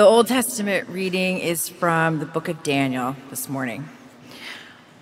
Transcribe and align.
The 0.00 0.06
Old 0.06 0.28
Testament 0.28 0.88
reading 0.88 1.40
is 1.40 1.68
from 1.68 2.20
the 2.20 2.24
book 2.24 2.48
of 2.48 2.62
Daniel 2.62 3.16
this 3.28 3.50
morning. 3.50 3.86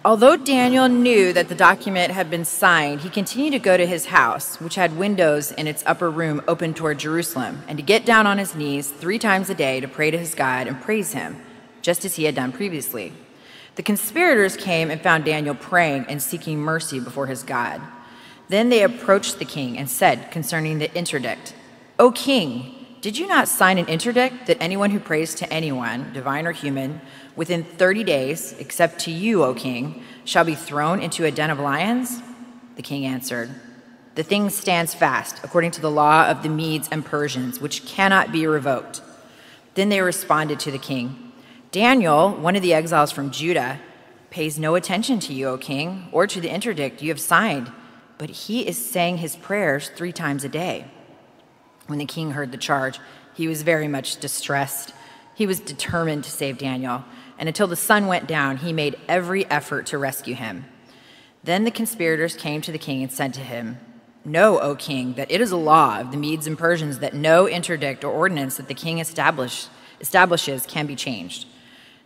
Although 0.04 0.36
Daniel 0.36 0.88
knew 0.88 1.32
that 1.34 1.48
the 1.48 1.54
document 1.54 2.10
had 2.10 2.28
been 2.28 2.44
signed, 2.44 3.03
he 3.03 3.08
continued 3.08 3.53
to 3.53 3.61
go 3.61 3.76
to 3.76 3.87
his 3.87 4.07
house, 4.07 4.61
which 4.61 4.75
had 4.75 4.99
windows 4.99 5.53
in 5.53 5.69
its 5.69 5.84
upper 5.87 6.11
room 6.11 6.42
open 6.49 6.75
toward 6.75 6.99
Jerusalem, 6.99 7.63
and 7.69 7.79
to 7.79 7.84
get 7.84 8.05
down 8.05 8.27
on 8.27 8.39
his 8.39 8.57
knees 8.57 8.91
three 8.91 9.21
times 9.21 9.48
a 9.48 9.55
day 9.55 9.79
to 9.79 9.87
pray 9.87 10.11
to 10.11 10.19
his 10.19 10.34
God 10.34 10.66
and 10.66 10.80
praise 10.80 11.12
him, 11.12 11.37
just 11.80 12.05
as 12.05 12.17
he 12.17 12.25
had 12.25 12.35
done 12.35 12.51
previously. 12.51 13.12
The 13.77 13.85
conspirators 13.85 14.57
came 14.57 14.91
and 14.91 15.01
found 15.01 15.25
Daniel 15.25 15.55
praying 15.55 16.07
and 16.09 16.21
seeking 16.21 16.59
mercy 16.59 16.99
before 16.99 17.29
his 17.29 17.45
God. 17.45 17.80
Then 18.49 18.69
they 18.69 18.83
approached 18.83 19.39
the 19.39 19.45
king 19.45 19.79
and 19.79 19.89
said 19.89 20.33
concerning 20.33 20.80
the 20.80 20.93
interdict, 20.99 21.55
O 22.01 22.11
king, 22.11 22.75
did 23.01 23.17
you 23.17 23.29
not 23.29 23.46
sign 23.46 23.79
an 23.79 23.87
interdict 23.87 24.46
that 24.46 24.61
anyone 24.61 24.91
who 24.91 24.99
prays 24.99 25.35
to 25.37 25.53
anyone, 25.53 26.12
divine 26.12 26.46
or 26.46 26.53
human, 26.53 27.00
within 27.36 27.63
30 27.63 28.03
days, 28.03 28.55
except 28.59 28.99
to 29.00 29.13
you, 29.13 29.45
O 29.45 29.55
king, 29.55 30.03
shall 30.25 30.45
be 30.45 30.57
thrown 30.57 31.00
into 31.00 31.25
a 31.25 31.31
den 31.31 31.50
of 31.50 31.61
lions? 31.61 32.20
The 32.74 32.82
king 32.82 33.06
answered, 33.06 33.50
The 34.16 34.24
thing 34.24 34.50
stands 34.50 34.95
fast, 34.95 35.41
according 35.45 35.70
to 35.72 35.80
the 35.80 35.91
law 35.91 36.28
of 36.28 36.42
the 36.42 36.48
Medes 36.48 36.88
and 36.91 37.05
Persians, 37.05 37.60
which 37.60 37.86
cannot 37.86 38.32
be 38.32 38.46
revoked. 38.46 39.00
Then 39.74 39.91
they 39.91 40.00
responded 40.00 40.58
to 40.60 40.72
the 40.72 40.78
king, 40.78 41.33
Daniel, 41.70 42.33
one 42.33 42.56
of 42.56 42.62
the 42.62 42.74
exiles 42.74 43.12
from 43.12 43.30
Judah, 43.30 43.78
pays 44.30 44.58
no 44.58 44.74
attention 44.74 45.20
to 45.20 45.33
you, 45.33 45.48
O 45.48 45.58
king, 45.58 46.08
or 46.10 46.27
to 46.27 46.41
the 46.41 46.52
interdict 46.52 47.00
you 47.00 47.10
have 47.10 47.20
signed, 47.20 47.70
but 48.16 48.30
he 48.30 48.66
is 48.66 48.77
saying 48.77 49.19
his 49.19 49.36
prayers 49.36 49.91
three 49.91 50.12
times 50.12 50.42
a 50.42 50.48
day. 50.48 50.86
When 51.88 51.98
the 51.98 52.06
king 52.06 52.30
heard 52.30 52.52
the 52.52 52.59
charge, 52.59 53.01
he 53.34 53.48
was 53.48 53.62
very 53.62 53.88
much 53.88 54.20
distressed. 54.20 54.95
He 55.34 55.47
was 55.47 55.60
determined 55.60 56.24
to 56.24 56.30
save 56.30 56.56
Daniel 56.59 57.05
and 57.38 57.48
until 57.48 57.69
the 57.69 57.77
sun 57.77 58.06
went 58.09 58.27
down, 58.27 58.58
he 58.58 58.72
made 58.72 58.98
every 59.08 59.48
effort 59.48 59.86
to 59.86 59.98
rescue 59.98 60.34
him. 60.34 60.67
Then 61.45 61.64
the 61.64 61.70
conspirators 61.70 62.34
came 62.34 62.61
to 62.62 62.72
the 62.72 62.78
king 62.78 63.03
and 63.03 63.12
said 63.12 63.33
to 63.34 63.41
him, 63.41 63.78
Know, 64.25 64.58
O 64.58 64.75
king, 64.75 65.14
that 65.14 65.30
it 65.30 65.41
is 65.41 65.53
a 65.53 65.56
law 65.56 66.00
of 66.00 66.11
the 66.11 66.17
Medes 66.17 66.48
and 66.48 66.58
Persians 66.58 66.98
that 66.98 67.14
no 67.14 67.48
interdict 67.48 68.02
or 68.02 68.12
ordinance 68.12 68.56
that 68.56 68.67
the 68.67 68.75
king 68.75 68.98
establish, 68.98 69.69
establishes 70.00 70.67
can 70.67 70.86
be 70.86 70.97
changed. 70.97 71.47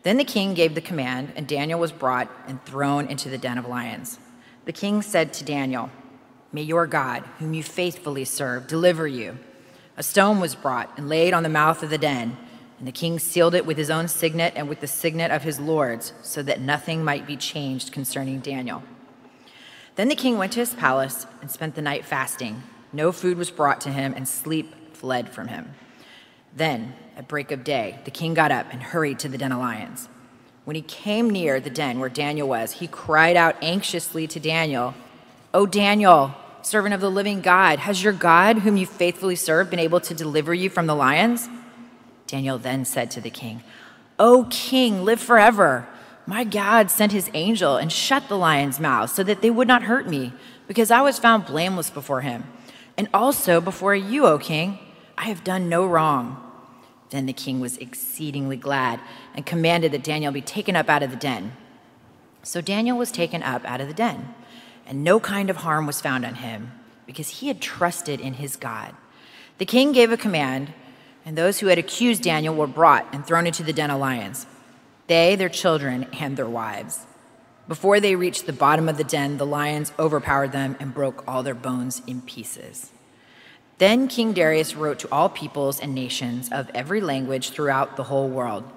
Then 0.03 0.19
the 0.19 0.25
king 0.25 0.53
gave 0.53 0.75
the 0.75 0.81
command, 0.81 1.33
and 1.35 1.49
Daniel 1.49 1.81
was 1.81 1.93
brought 1.93 2.31
and 2.47 2.63
thrown 2.65 3.07
into 3.07 3.31
the 3.31 3.39
den 3.39 3.57
of 3.57 3.67
lions. 3.67 4.19
The 4.67 4.73
king 4.73 5.01
said 5.01 5.33
to 5.35 5.45
Daniel, 5.45 5.91
May 6.53 6.63
your 6.63 6.87
God, 6.87 7.25
whom 7.39 7.55
you 7.55 7.63
faithfully 7.63 8.27
serve, 8.27 8.67
deliver 8.67 9.07
you. 9.07 9.39
A 9.97 10.03
stone 10.03 10.41
was 10.41 10.55
brought 10.55 10.91
and 10.97 11.09
laid 11.09 11.35
on 11.35 11.43
the 11.43 11.49
mouth 11.49 11.83
of 11.83 11.91
the 11.91 11.99
den 11.99 12.37
and 12.83 12.89
the 12.89 12.93
king 12.93 13.21
sealed 13.21 13.55
it 13.55 13.65
with 13.65 13.77
his 13.77 13.91
own 13.91 14.09
signet 14.09 14.55
and 14.57 14.69
with 14.69 14.81
the 14.81 14.89
signet 14.89 15.31
of 15.31 15.45
his 15.45 15.61
lords, 15.61 16.13
so 16.21 16.43
that 16.43 16.61
nothing 16.61 17.05
might 17.05 17.29
be 17.29 17.37
changed 17.37 17.93
concerning 17.93 18.41
Daniel. 18.41 18.83
Then 19.95 20.09
the 20.09 20.17
king 20.17 20.37
went 20.37 20.53
to 20.55 20.59
his 20.59 20.75
palace 20.75 21.25
and 21.41 21.49
spent 21.49 21.77
the 21.77 21.81
night 21.81 22.05
fasting. 22.05 22.65
No 22.93 23.13
food 23.13 23.39
was 23.39 23.53
brought 23.53 23.81
to 23.83 23.93
him, 23.93 24.15
and 24.17 24.27
sleep 24.27 24.97
fled 24.97 25.29
from 25.29 25.47
him. 25.47 25.75
Then, 26.57 26.95
at 27.17 27.29
break 27.29 27.53
of 27.53 27.63
day, 27.63 28.01
the 28.05 28.11
king 28.11 28.35
got 28.35 28.51
up 28.51 28.67
and 28.73 28.83
hurried 28.83 29.21
to 29.21 29.29
the 29.29 29.39
den 29.39 29.53
of 29.53 29.61
lions. 29.61 30.09
When 30.65 30.75
he 30.75 30.83
came 30.83 31.31
near 31.31 31.61
the 31.61 31.71
den 31.71 32.01
where 32.01 32.09
Daniel 32.09 32.49
was, 32.49 32.73
he 32.73 32.89
cried 32.89 33.37
out 33.37 33.55
anxiously 33.63 34.27
to 34.27 34.41
Daniel, 34.41 34.95
O 35.55 35.67
Daniel, 35.67 36.35
servant 36.63 36.95
of 36.95 37.01
the 37.01 37.11
living 37.11 37.41
God, 37.41 37.81
has 37.81 38.03
your 38.03 38.13
God, 38.13 38.59
whom 38.59 38.77
you 38.77 38.87
faithfully 38.87 39.37
serve, 39.37 39.71
been 39.71 39.79
able 39.79 40.01
to 40.01 40.15
deliver 40.15 40.55
you 40.55 40.71
from 40.71 40.87
the 40.87 40.95
lions? 40.95 41.49
Daniel 42.27 42.59
then 42.59 42.85
said 42.85 43.11
to 43.11 43.21
the 43.21 43.31
king, 43.31 43.63
O 44.19 44.47
king, 44.51 45.05
live 45.05 45.21
forever. 45.21 45.89
My 46.27 46.45
God 46.45 46.91
sent 46.91 47.13
his 47.13 47.31
angel 47.35 47.77
and 47.77 47.91
shut 47.91 48.29
the 48.29 48.39
lion's 48.39 48.79
mouth 48.79 49.11
so 49.11 49.23
that 49.25 49.43
they 49.43 49.51
would 49.51 49.69
not 49.69 49.83
hurt 49.83 50.09
me, 50.09 50.33
because 50.69 50.91
I 50.91 51.03
was 51.03 51.19
found 51.19 51.47
blameless 51.47 51.91
before 51.91 52.21
him. 52.21 52.45
And 52.97 53.09
also 53.13 53.61
before 53.61 53.95
you, 53.95 54.27
O 54.27 54.39
king, 54.39 54.79
I 55.19 55.25
have 55.25 55.45
done 55.45 55.69
no 55.69 55.87
wrong. 55.87 56.39
Then 57.11 57.27
the 57.27 57.33
king 57.33 57.61
was 57.61 57.77
exceedingly 57.79 58.57
glad 58.57 59.01
and 59.35 59.45
commanded 59.45 59.93
that 59.93 60.05
Daniel 60.05 60.33
be 60.33 60.41
taken 60.41 60.77
up 60.77 60.89
out 60.89 61.03
of 61.03 61.11
the 61.11 61.17
den. 61.17 61.53
So 62.43 62.61
Daniel 62.61 62.97
was 62.97 63.13
taken 63.13 63.43
up 63.43 63.65
out 63.65 63.81
of 63.81 63.89
the 63.89 63.95
den, 63.95 64.35
and 64.93 65.03
no 65.03 65.19
kind 65.19 65.49
of 65.49 65.57
harm 65.57 65.87
was 65.87 66.03
found 66.03 66.23
on 66.23 66.35
him, 66.35 66.71
because 67.07 67.31
he 67.31 67.49
had 67.49 67.63
trusted 67.63 68.21
in 68.21 68.35
his 68.35 68.57
God. 68.57 68.95
The 69.57 69.65
king 69.65 69.93
gave 69.93 70.13
a 70.13 70.19
command 70.19 70.75
and 71.25 71.35
those 71.35 71.61
who 71.61 71.69
had 71.69 71.79
accused 71.79 72.23
Daniel 72.23 72.55
were 72.55 72.67
brought 72.67 73.07
and 73.11 73.25
thrown 73.25 73.47
into 73.47 73.63
the 73.63 73.73
den 73.73 73.91
of 73.91 73.99
lions, 73.99 74.45
they, 75.07 75.35
their 75.35 75.49
children, 75.49 76.09
and 76.21 76.37
their 76.37 76.47
wives. 76.47 77.07
Before 77.67 78.01
they 78.01 78.17
reached 78.17 78.45
the 78.45 78.53
bottom 78.53 78.87
of 78.87 78.99
the 78.99 79.03
den, 79.05 79.39
the 79.39 79.47
lions 79.47 79.95
overpowered 79.99 80.53
them 80.53 80.77
and 80.79 80.93
broke 80.93 81.25
all 81.27 81.43
their 81.43 81.55
bones 81.55 82.03
in 82.07 82.21
pieces. 82.21 82.91
Then 83.79 84.09
King 84.09 84.35
Darius 84.35 84.75
wrote 84.75 84.99
to 84.99 85.09
all 85.11 85.31
peoples 85.31 85.81
and 85.81 85.95
nations 85.95 86.51
of 86.53 86.71
every 86.75 87.01
language 87.01 87.49
throughout 87.49 87.97
the 87.97 88.05
whole 88.05 88.29
world 88.29 88.71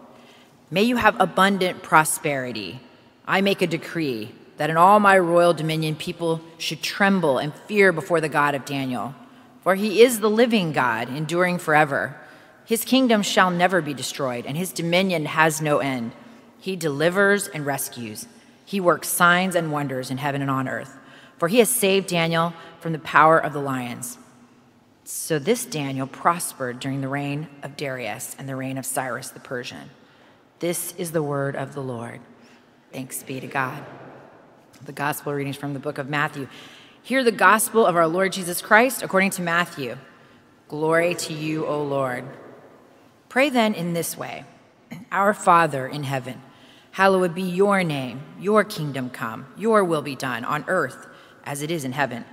May 0.72 0.84
you 0.84 0.96
have 0.96 1.20
abundant 1.20 1.84
prosperity. 1.84 2.80
I 3.28 3.42
make 3.42 3.62
a 3.62 3.68
decree 3.68 4.32
that 4.57 4.69
in 4.69 4.77
all 4.77 4.99
my 4.99 5.17
royal 5.17 5.53
dominion 5.53 5.95
people 5.95 6.41
should 6.57 6.81
tremble 6.81 7.38
and 7.38 7.53
fear 7.53 7.91
before 7.91 8.21
the 8.21 8.29
God 8.29 8.55
of 8.55 8.66
Daniel, 8.66 9.13
for 9.61 9.75
he 9.75 10.01
is 10.01 10.19
the 10.19 10.29
living 10.29 10.71
God, 10.71 11.09
enduring 11.09 11.57
forever. 11.57 12.16
His 12.66 12.85
kingdom 12.85 13.21
shall 13.21 13.51
never 13.51 13.81
be 13.81 13.93
destroyed, 13.93 14.45
and 14.45 14.57
his 14.57 14.71
dominion 14.71 15.25
has 15.25 15.61
no 15.61 15.79
end. 15.79 16.13
He 16.59 16.75
delivers 16.75 17.47
and 17.47 17.66
rescues. 17.66 18.27
He 18.66 18.79
works 18.79 19.07
signs 19.07 19.55
and 19.55 19.71
wonders 19.71 20.09
in 20.09 20.17
heaven 20.17 20.41
and 20.41 20.49
on 20.49 20.67
earth. 20.67 20.97
For 21.37 21.47
he 21.47 21.59
has 21.59 21.69
saved 21.69 22.07
Daniel 22.07 22.53
from 22.79 22.93
the 22.93 22.99
power 22.99 23.37
of 23.37 23.53
the 23.53 23.59
lions. 23.59 24.17
So 25.03 25.37
this 25.37 25.66
Daniel 25.66 26.07
prospered 26.07 26.79
during 26.79 27.01
the 27.01 27.07
reign 27.07 27.47
of 27.61 27.77
Darius 27.77 28.35
and 28.39 28.49
the 28.49 28.55
reign 28.55 28.77
of 28.77 28.85
Cyrus 28.85 29.29
the 29.29 29.39
Persian. 29.39 29.91
This 30.59 30.93
is 30.93 31.11
the 31.11 31.22
word 31.22 31.55
of 31.55 31.75
the 31.75 31.81
Lord. 31.81 32.22
Thanks 32.91 33.22
be 33.22 33.39
to 33.39 33.47
God. 33.47 33.85
The 34.85 34.91
gospel 34.91 35.34
readings 35.34 35.57
from 35.57 35.73
the 35.73 35.79
book 35.79 35.97
of 35.97 36.09
Matthew. 36.09 36.47
Hear 37.01 37.23
the 37.23 37.31
gospel 37.31 37.88
of 37.88 37.96
our 37.96 38.07
Lord 38.07 38.31
Jesus 38.34 38.62
Christ 38.62 39.01
according 39.01 39.31
to 39.31 39.41
Matthew. 39.41 39.97
Glory 40.68 41.16
to 41.16 41.34
you, 41.34 41.66
O 41.66 41.81
Lord. 41.81 42.23
Pray 43.28 43.50
then 43.50 43.73
in 43.73 43.94
this 43.94 44.16
way 44.16 44.46
Our 45.12 45.34
Father 45.34 45.88
in 45.88 46.03
heaven, 46.03 46.40
hallowed 46.91 47.34
be 47.34 47.41
your 47.41 47.84
name, 47.84 48.22
your 48.40 48.63
kingdom 48.63 49.09
come, 49.09 49.47
your 49.57 49.84
will 49.84 50.03
be 50.03 50.16
done 50.16 50.46
on 50.46 50.63
earth 50.68 51.07
as 51.46 51.63
it 51.63 51.72
is 51.72 51.84
in 51.84 51.94
heaven. 51.94 52.23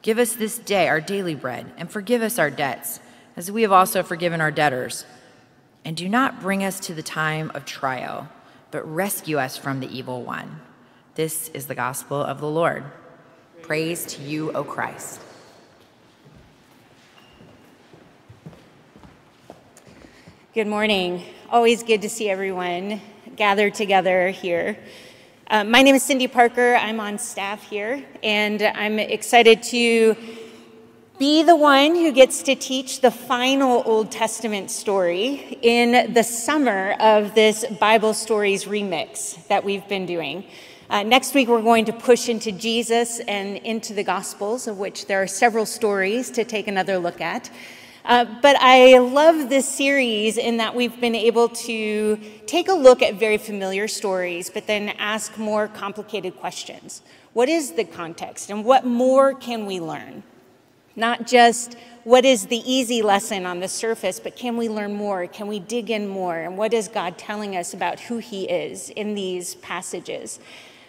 Give 0.00 0.18
us 0.18 0.34
this 0.34 0.56
day 0.56 0.86
our 0.86 1.00
daily 1.00 1.34
bread, 1.34 1.72
and 1.76 1.90
forgive 1.90 2.22
us 2.22 2.38
our 2.38 2.50
debts, 2.50 3.00
as 3.34 3.50
we 3.50 3.62
have 3.62 3.72
also 3.72 4.04
forgiven 4.04 4.40
our 4.40 4.52
debtors. 4.52 5.04
And 5.84 5.96
do 5.96 6.08
not 6.08 6.40
bring 6.40 6.62
us 6.62 6.78
to 6.80 6.94
the 6.94 7.02
time 7.02 7.50
of 7.56 7.64
trial, 7.64 8.28
but 8.70 8.86
rescue 8.86 9.38
us 9.38 9.56
from 9.56 9.80
the 9.80 9.90
evil 9.90 10.22
one. 10.22 10.60
This 11.18 11.50
is 11.52 11.66
the 11.66 11.74
gospel 11.74 12.22
of 12.22 12.38
the 12.38 12.46
Lord. 12.46 12.84
Praise 13.62 14.06
to 14.06 14.22
you, 14.22 14.52
O 14.52 14.62
Christ. 14.62 15.20
Good 20.54 20.68
morning. 20.68 21.24
Always 21.50 21.82
good 21.82 22.02
to 22.02 22.08
see 22.08 22.30
everyone 22.30 23.00
gathered 23.34 23.74
together 23.74 24.28
here. 24.28 24.78
Uh, 25.50 25.64
my 25.64 25.82
name 25.82 25.96
is 25.96 26.04
Cyndi 26.04 26.30
Parker. 26.30 26.76
I'm 26.76 27.00
on 27.00 27.18
staff 27.18 27.64
here, 27.64 28.04
and 28.22 28.62
I'm 28.62 29.00
excited 29.00 29.64
to 29.64 30.14
be 31.18 31.42
the 31.42 31.56
one 31.56 31.96
who 31.96 32.12
gets 32.12 32.44
to 32.44 32.54
teach 32.54 33.00
the 33.00 33.10
final 33.10 33.82
Old 33.84 34.12
Testament 34.12 34.70
story 34.70 35.58
in 35.62 36.14
the 36.14 36.22
summer 36.22 36.92
of 37.00 37.34
this 37.34 37.64
Bible 37.80 38.14
Stories 38.14 38.66
remix 38.66 39.48
that 39.48 39.64
we've 39.64 39.88
been 39.88 40.06
doing. 40.06 40.44
Uh, 40.90 41.02
next 41.02 41.34
week, 41.34 41.48
we're 41.48 41.60
going 41.60 41.84
to 41.84 41.92
push 41.92 42.30
into 42.30 42.50
Jesus 42.50 43.20
and 43.20 43.58
into 43.58 43.92
the 43.92 44.02
Gospels, 44.02 44.66
of 44.66 44.78
which 44.78 45.04
there 45.04 45.22
are 45.22 45.26
several 45.26 45.66
stories 45.66 46.30
to 46.30 46.44
take 46.44 46.66
another 46.66 46.96
look 46.96 47.20
at. 47.20 47.50
Uh, 48.06 48.24
but 48.40 48.56
I 48.58 48.96
love 48.96 49.50
this 49.50 49.68
series 49.68 50.38
in 50.38 50.56
that 50.56 50.74
we've 50.74 50.98
been 50.98 51.14
able 51.14 51.50
to 51.50 52.18
take 52.46 52.68
a 52.68 52.72
look 52.72 53.02
at 53.02 53.16
very 53.16 53.36
familiar 53.36 53.86
stories, 53.86 54.48
but 54.48 54.66
then 54.66 54.88
ask 54.98 55.36
more 55.36 55.68
complicated 55.68 56.38
questions. 56.38 57.02
What 57.34 57.50
is 57.50 57.72
the 57.72 57.84
context, 57.84 58.48
and 58.48 58.64
what 58.64 58.86
more 58.86 59.34
can 59.34 59.66
we 59.66 59.80
learn? 59.80 60.22
Not 60.96 61.26
just 61.26 61.76
what 62.04 62.24
is 62.24 62.46
the 62.46 62.62
easy 62.64 63.02
lesson 63.02 63.44
on 63.44 63.60
the 63.60 63.68
surface, 63.68 64.18
but 64.20 64.36
can 64.36 64.56
we 64.56 64.70
learn 64.70 64.94
more? 64.94 65.26
Can 65.26 65.48
we 65.48 65.58
dig 65.58 65.90
in 65.90 66.08
more? 66.08 66.38
And 66.38 66.56
what 66.56 66.72
is 66.72 66.88
God 66.88 67.18
telling 67.18 67.56
us 67.56 67.74
about 67.74 68.00
who 68.00 68.16
He 68.16 68.44
is 68.44 68.88
in 68.88 69.14
these 69.14 69.56
passages? 69.56 70.40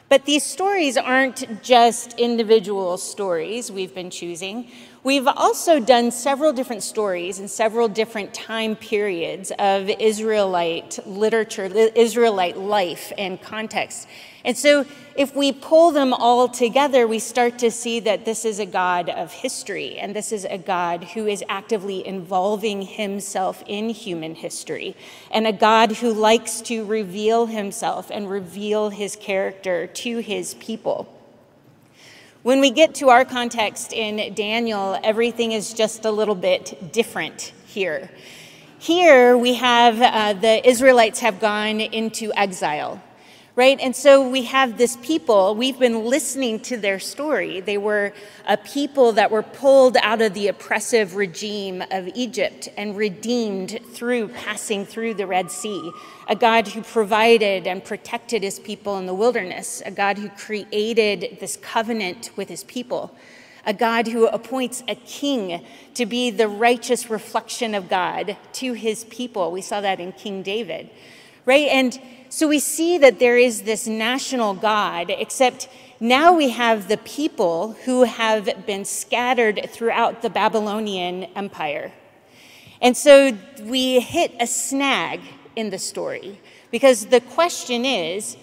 But 0.10 0.26
these 0.26 0.44
stories 0.44 0.98
aren't 0.98 1.62
just 1.62 2.14
individual 2.20 2.98
stories 2.98 3.72
we've 3.72 3.94
been 3.94 4.10
choosing. 4.10 4.70
We've 5.02 5.28
also 5.28 5.80
done 5.80 6.12
several 6.12 6.52
different 6.52 6.84
stories 6.84 7.40
in 7.40 7.48
several 7.48 7.88
different 7.88 8.34
time 8.34 8.76
periods 8.76 9.50
of 9.58 9.90
Israelite 9.90 11.00
literature, 11.08 11.66
Israelite 11.96 12.58
life 12.58 13.14
and 13.18 13.42
context. 13.42 14.10
And 14.44 14.58
so, 14.58 14.86
if 15.16 15.34
we 15.36 15.54
pull 15.54 15.92
them 15.92 16.14
all 16.14 16.50
together, 16.50 17.08
we 17.08 17.20
start 17.20 17.60
to 17.60 17.72
see 17.72 18.02
that 18.02 18.26
this 18.26 18.44
is 18.44 18.60
a 18.60 18.66
God 18.66 19.10
of 19.10 19.32
history, 19.32 19.98
and 19.98 20.14
this 20.14 20.34
is 20.34 20.44
a 20.44 20.58
God 20.58 21.06
who 21.06 21.28
is 21.28 21.44
actively 21.48 22.06
involving 22.06 22.82
himself 22.82 23.64
in 23.68 23.90
human 23.90 24.36
history, 24.36 24.98
and 25.32 25.48
a 25.48 25.54
God 25.54 25.94
who 25.94 26.14
likes 26.14 26.60
to 26.62 26.84
reveal 26.84 27.46
himself 27.46 28.12
and 28.12 28.30
reveal 28.30 28.90
his 28.90 29.16
character 29.16 29.88
to 29.88 30.18
his 30.18 30.56
people. 30.56 31.08
When 32.50 32.62
we 32.62 32.72
get 32.72 32.96
to 32.96 33.10
our 33.10 33.26
context 33.26 33.94
in 33.94 34.34
Daniel, 34.34 35.00
everything 35.04 35.52
is 35.52 35.72
just 35.72 36.04
a 36.04 36.10
little 36.10 36.34
bit 36.34 36.92
different 36.92 37.54
here. 37.68 38.10
Here 38.80 39.38
we 39.38 39.54
have 39.54 40.02
uh, 40.02 40.34
the 40.34 40.68
Israelites 40.68 41.20
have 41.20 41.40
gone 41.40 41.80
into 41.80 42.34
exile 42.36 43.04
right? 43.60 43.82
And 43.82 43.94
so 43.94 44.26
we 44.26 44.46
have 44.46 44.78
this 44.78 44.96
people, 45.02 45.54
we've 45.54 45.78
been 45.78 46.06
listening 46.06 46.62
to 46.62 46.78
their 46.78 46.98
story. 46.98 47.60
They 47.60 47.78
were 47.78 48.14
a 48.48 48.56
people 48.56 49.12
that 49.12 49.32
were 49.32 49.44
pulled 49.44 49.98
out 49.98 50.22
of 50.22 50.34
the 50.34 50.48
oppressive 50.48 51.18
regime 51.18 51.84
of 51.92 52.08
Egypt 52.16 52.70
and 52.78 52.96
redeemed 52.96 53.82
through 53.92 54.30
passing 54.30 54.86
through 54.86 55.16
the 55.16 55.28
Red 55.28 55.52
Sea. 55.52 55.92
A 56.30 56.38
God 56.38 56.70
who 56.70 56.82
provided 56.82 57.68
and 57.68 57.84
protected 57.84 58.44
his 58.44 58.60
people 58.60 58.98
in 58.98 59.08
the 59.08 59.14
wilderness, 59.14 59.84
a 59.86 59.92
God 59.92 60.18
who 60.18 60.30
created 60.30 61.40
this 61.42 61.58
covenant 61.58 62.32
with 62.38 62.48
his 62.48 62.64
people 62.64 63.14
a 63.66 63.74
God 63.74 64.08
who 64.08 64.26
appoints 64.26 64.84
a 64.88 64.96
king 64.96 65.64
to 65.94 66.06
be 66.06 66.32
the 66.32 66.48
righteous 66.48 67.10
reflection 67.10 67.76
of 67.76 67.90
God 67.90 68.38
to 68.54 68.72
his 68.72 69.04
people. 69.04 69.52
We 69.52 69.62
saw 69.62 69.82
that 69.82 70.00
in 70.00 70.14
King 70.14 70.44
David, 70.44 70.90
right? 71.50 71.68
And 71.70 72.00
so 72.30 72.48
we 72.48 72.60
see 72.60 73.00
that 73.00 73.18
there 73.18 73.36
is 73.36 73.64
this 73.64 73.88
national 73.88 74.54
God, 74.54 75.10
except 75.10 75.68
now 76.00 76.32
we 76.32 76.50
have 76.52 76.88
the 76.88 76.98
people 76.98 77.74
who 77.86 78.04
have 78.04 78.68
been 78.68 78.86
scattered 78.86 79.68
throughout 79.72 80.22
the 80.22 80.30
Babylonian 80.30 81.24
Empire. 81.36 81.92
And 82.80 82.96
so 82.96 83.36
we 83.64 84.00
hit 84.00 84.32
a 84.40 84.46
snag 84.46 85.22
in 85.56 85.72
the 85.72 85.80
story 85.80 86.40
because 86.70 87.08
the 87.08 87.20
question 87.20 87.84
is 87.84 88.38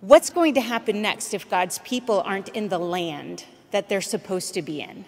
what's 0.00 0.30
going 0.30 0.54
to 0.54 0.60
happen 0.60 1.02
next 1.02 1.34
if 1.34 1.50
God's 1.50 1.80
people 1.80 2.20
aren't 2.20 2.50
in 2.50 2.68
the 2.68 2.78
land 2.78 3.44
that 3.72 3.88
they're 3.88 4.00
supposed 4.00 4.54
to 4.54 4.62
be 4.62 4.80
in? 4.80 5.04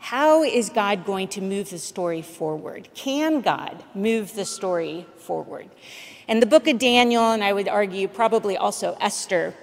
How 0.00 0.42
is 0.42 0.70
God 0.70 1.06
going 1.06 1.28
to 1.28 1.40
move 1.40 1.70
the 1.70 1.78
story 1.78 2.20
forward? 2.20 2.88
Can 2.94 3.42
God 3.42 3.84
move 3.94 4.34
the 4.34 4.44
story 4.44 5.06
forward? 5.16 5.70
And 6.26 6.40
the 6.40 6.46
book 6.46 6.66
of 6.66 6.78
Daniel, 6.78 7.32
and 7.32 7.44
I 7.44 7.52
would 7.52 7.68
argue 7.68 8.08
probably 8.08 8.56
also 8.56 8.96
Esther, 9.00 9.54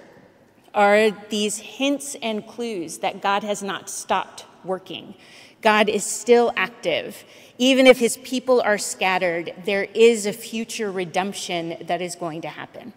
are 0.74 1.10
these 1.28 1.58
hints 1.58 2.16
and 2.22 2.46
clues 2.46 2.98
that 2.98 3.20
God 3.20 3.42
has 3.42 3.62
not 3.62 3.90
stopped 3.90 4.46
working. 4.64 5.14
God 5.60 5.88
is 5.88 6.04
still 6.04 6.52
active. 6.56 7.24
Even 7.58 7.86
if 7.86 7.98
his 7.98 8.16
people 8.18 8.60
are 8.62 8.78
scattered, 8.78 9.52
there 9.64 9.84
is 9.94 10.26
a 10.26 10.32
future 10.32 10.90
redemption 10.90 11.76
that 11.86 12.00
is 12.00 12.14
going 12.14 12.42
to 12.42 12.48
happen. 12.48 12.92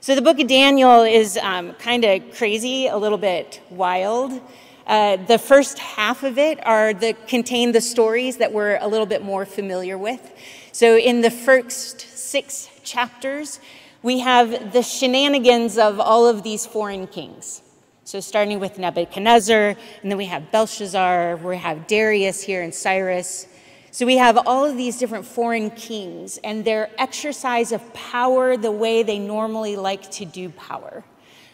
So 0.00 0.14
the 0.14 0.22
book 0.22 0.40
of 0.40 0.48
Daniel 0.48 1.02
is 1.02 1.36
um, 1.36 1.74
kind 1.74 2.04
of 2.04 2.34
crazy, 2.34 2.88
a 2.88 2.96
little 2.96 3.18
bit 3.18 3.60
wild. 3.70 4.40
Uh, 4.86 5.16
the 5.16 5.38
first 5.38 5.78
half 5.78 6.24
of 6.24 6.38
it 6.38 6.64
are 6.66 6.92
the 6.92 7.12
contain 7.28 7.70
the 7.70 7.80
stories 7.80 8.38
that 8.38 8.52
we're 8.52 8.78
a 8.80 8.88
little 8.88 9.06
bit 9.06 9.22
more 9.22 9.46
familiar 9.46 9.96
with. 9.96 10.32
So 10.72 10.96
in 10.96 11.20
the 11.20 11.30
first 11.30 12.11
six 12.32 12.70
chapters, 12.82 13.60
we 14.02 14.20
have 14.20 14.72
the 14.72 14.82
shenanigans 14.82 15.76
of 15.76 16.00
all 16.00 16.26
of 16.26 16.42
these 16.42 16.64
foreign 16.64 17.06
kings. 17.06 17.60
So, 18.04 18.20
starting 18.20 18.58
with 18.58 18.78
Nebuchadnezzar, 18.78 19.76
and 20.02 20.10
then 20.10 20.16
we 20.16 20.24
have 20.24 20.50
Belshazzar, 20.50 21.36
we 21.36 21.58
have 21.58 21.86
Darius 21.86 22.42
here 22.42 22.62
and 22.62 22.74
Cyrus. 22.74 23.46
So, 23.90 24.06
we 24.06 24.16
have 24.16 24.38
all 24.46 24.64
of 24.64 24.78
these 24.78 24.96
different 24.96 25.26
foreign 25.26 25.72
kings 25.72 26.38
and 26.42 26.64
their 26.64 26.90
exercise 26.96 27.70
of 27.70 27.92
power 27.92 28.56
the 28.56 28.72
way 28.72 29.02
they 29.02 29.18
normally 29.18 29.76
like 29.76 30.10
to 30.12 30.24
do 30.24 30.48
power, 30.48 31.04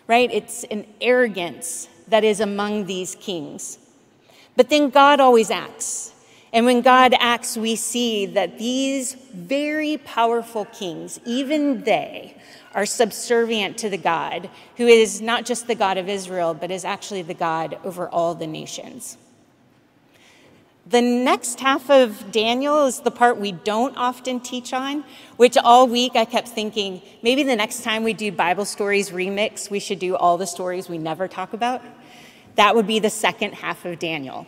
right? 0.06 0.30
It's 0.32 0.62
an 0.70 0.86
arrogance 1.00 1.88
that 2.06 2.22
is 2.22 2.38
among 2.38 2.86
these 2.86 3.16
kings. 3.16 3.80
But 4.54 4.70
then 4.70 4.90
God 4.90 5.18
always 5.18 5.50
acts. 5.50 6.14
And 6.52 6.64
when 6.64 6.80
God 6.80 7.14
acts, 7.18 7.56
we 7.56 7.76
see 7.76 8.26
that 8.26 8.58
these 8.58 9.14
very 9.14 9.98
powerful 9.98 10.64
kings, 10.66 11.20
even 11.24 11.82
they, 11.84 12.34
are 12.74 12.86
subservient 12.86 13.78
to 13.78 13.88
the 13.88 13.96
God 13.96 14.48
who 14.76 14.86
is 14.86 15.20
not 15.20 15.44
just 15.44 15.66
the 15.66 15.74
God 15.74 15.98
of 15.98 16.08
Israel, 16.08 16.54
but 16.54 16.70
is 16.70 16.84
actually 16.84 17.22
the 17.22 17.34
God 17.34 17.78
over 17.84 18.08
all 18.08 18.34
the 18.34 18.46
nations. 18.46 19.16
The 20.86 21.02
next 21.02 21.60
half 21.60 21.90
of 21.90 22.32
Daniel 22.32 22.86
is 22.86 23.00
the 23.00 23.10
part 23.10 23.36
we 23.36 23.52
don't 23.52 23.96
often 23.96 24.40
teach 24.40 24.72
on, 24.72 25.04
which 25.36 25.58
all 25.58 25.86
week 25.86 26.12
I 26.14 26.24
kept 26.24 26.48
thinking 26.48 27.02
maybe 27.22 27.42
the 27.42 27.56
next 27.56 27.82
time 27.82 28.04
we 28.04 28.14
do 28.14 28.32
Bible 28.32 28.64
Stories 28.64 29.10
Remix, 29.10 29.70
we 29.70 29.80
should 29.80 29.98
do 29.98 30.16
all 30.16 30.38
the 30.38 30.46
stories 30.46 30.88
we 30.88 30.98
never 30.98 31.28
talk 31.28 31.52
about. 31.52 31.82
That 32.54 32.74
would 32.74 32.86
be 32.86 33.00
the 33.00 33.10
second 33.10 33.54
half 33.54 33.84
of 33.84 33.98
Daniel 33.98 34.46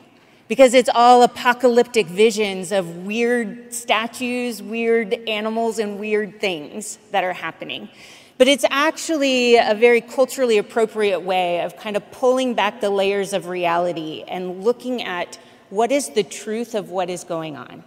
because 0.50 0.75
it's 0.75 0.91
all 0.97 1.23
apocalyptic 1.23 2.08
visions 2.08 2.73
of 2.73 3.06
weird 3.06 3.73
statues, 3.73 4.61
weird 4.61 5.14
animals, 5.29 5.79
and 5.79 5.97
weird 5.97 6.41
things 6.41 6.99
that 7.12 7.23
are 7.23 7.32
happening. 7.32 7.88
But 8.37 8.49
it's 8.49 8.64
actually 8.69 9.55
a 9.55 9.76
very 9.76 10.00
culturally 10.00 10.58
appropriate 10.58 11.20
way 11.20 11.61
of 11.61 11.76
kind 11.76 11.97
of 11.97 12.11
pulling 12.11 12.55
back 12.55 12.81
the 12.81 12.91
layers 12.91 13.32
of 13.32 13.47
reality 13.47 14.25
and 14.26 14.64
looking 14.64 15.05
at 15.05 15.38
what 15.69 15.93
is 15.93 16.08
the 16.08 16.25
truth 16.25 16.75
of 16.75 16.91
what 16.91 17.08
is 17.11 17.23
going 17.23 17.56
on. 17.56 17.85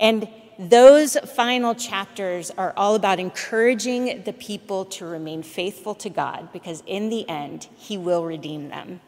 And 0.00 0.26
those 0.58 1.18
final 1.36 1.74
chapters 1.74 2.50
are 2.56 2.72
all 2.74 2.94
about 2.94 3.20
encouraging 3.20 4.22
the 4.22 4.32
people 4.32 4.86
to 4.86 5.04
remain 5.04 5.42
faithful 5.42 5.94
to 5.96 6.08
God 6.08 6.54
because 6.54 6.82
in 6.86 7.10
the 7.10 7.28
end, 7.28 7.68
He 7.76 7.98
will 7.98 8.24
redeem 8.24 8.70
them. 8.70 9.00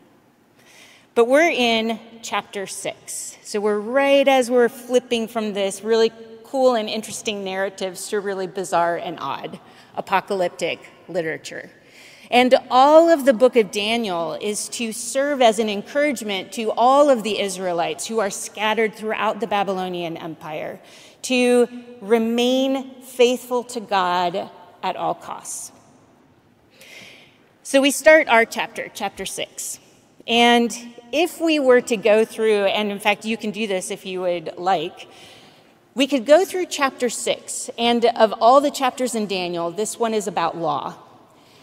But 1.14 1.28
we're 1.28 1.48
in 1.48 2.00
chapter 2.22 2.66
six. 2.66 3.38
So 3.42 3.60
we're 3.60 3.78
right 3.78 4.26
as 4.26 4.50
we're 4.50 4.68
flipping 4.68 5.28
from 5.28 5.52
this 5.52 5.82
really 5.82 6.10
cool 6.42 6.74
and 6.74 6.88
interesting 6.88 7.44
narratives 7.44 8.08
to 8.08 8.18
really 8.18 8.48
bizarre 8.48 8.96
and 8.96 9.18
odd 9.20 9.60
apocalyptic 9.96 10.80
literature. 11.08 11.70
And 12.32 12.56
all 12.68 13.10
of 13.10 13.26
the 13.26 13.32
book 13.32 13.54
of 13.54 13.70
Daniel 13.70 14.36
is 14.40 14.68
to 14.70 14.92
serve 14.92 15.40
as 15.40 15.60
an 15.60 15.68
encouragement 15.68 16.50
to 16.54 16.72
all 16.72 17.10
of 17.10 17.22
the 17.22 17.38
Israelites 17.38 18.08
who 18.08 18.18
are 18.18 18.30
scattered 18.30 18.94
throughout 18.94 19.38
the 19.38 19.46
Babylonian 19.46 20.16
Empire 20.16 20.80
to 21.22 21.68
remain 22.00 23.02
faithful 23.02 23.62
to 23.64 23.78
God 23.78 24.50
at 24.82 24.96
all 24.96 25.14
costs. 25.14 25.70
So 27.62 27.80
we 27.80 27.92
start 27.92 28.26
our 28.28 28.44
chapter, 28.44 28.90
chapter 28.92 29.24
six. 29.26 29.78
And 30.26 30.76
if 31.12 31.40
we 31.40 31.58
were 31.58 31.80
to 31.82 31.96
go 31.96 32.24
through, 32.24 32.64
and 32.64 32.90
in 32.90 32.98
fact, 32.98 33.24
you 33.24 33.36
can 33.36 33.50
do 33.50 33.66
this 33.66 33.90
if 33.90 34.06
you 34.06 34.20
would 34.22 34.52
like, 34.56 35.06
we 35.94 36.06
could 36.06 36.26
go 36.26 36.44
through 36.44 36.66
chapter 36.66 37.08
six. 37.08 37.70
And 37.78 38.04
of 38.06 38.32
all 38.40 38.60
the 38.60 38.70
chapters 38.70 39.14
in 39.14 39.26
Daniel, 39.26 39.70
this 39.70 39.98
one 39.98 40.14
is 40.14 40.26
about 40.26 40.56
law. 40.56 40.96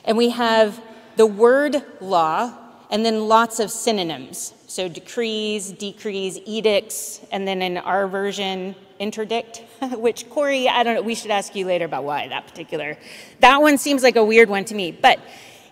And 0.06 0.18
we 0.18 0.30
have 0.30 0.82
the 1.18 1.26
word 1.26 1.84
law 2.00 2.58
and 2.90 3.06
then 3.06 3.28
lots 3.28 3.60
of 3.60 3.72
synonyms. 3.72 4.54
So 4.68 4.88
decrees, 4.88 5.72
decrees, 5.72 6.40
edicts, 6.46 7.22
and 7.32 7.48
then 7.48 7.62
in 7.62 7.78
our 7.78 8.08
version, 8.08 8.76
interdict, 9.00 9.64
which 9.94 10.30
Corey, 10.30 10.70
I 10.70 10.84
don't 10.84 10.96
know, 10.96 11.02
we 11.02 11.16
should 11.16 11.32
ask 11.32 11.56
you 11.56 11.66
later 11.66 11.86
about 11.86 12.04
why 12.04 12.28
that 12.28 12.48
particular. 12.48 12.98
That 13.40 13.62
one 13.62 13.78
seems 13.78 14.04
like 14.04 14.16
a 14.16 14.24
weird 14.24 14.50
one 14.50 14.64
to 14.66 14.76
me. 14.76 14.92
But 14.92 15.20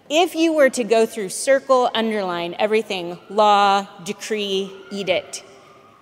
if 0.10 0.36
you 0.36 0.54
were 0.54 0.70
to 0.72 0.84
go 0.84 1.06
through 1.06 1.30
circle, 1.30 1.90
underline 1.94 2.56
everything 2.58 3.20
law, 3.30 3.88
decree, 4.04 4.72
edict, 4.92 5.44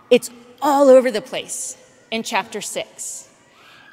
it's 0.10 0.32
all 0.62 0.90
over 0.90 1.12
the 1.12 1.22
place 1.22 1.78
in 2.10 2.24
chapter 2.24 2.62
six. 2.62 3.30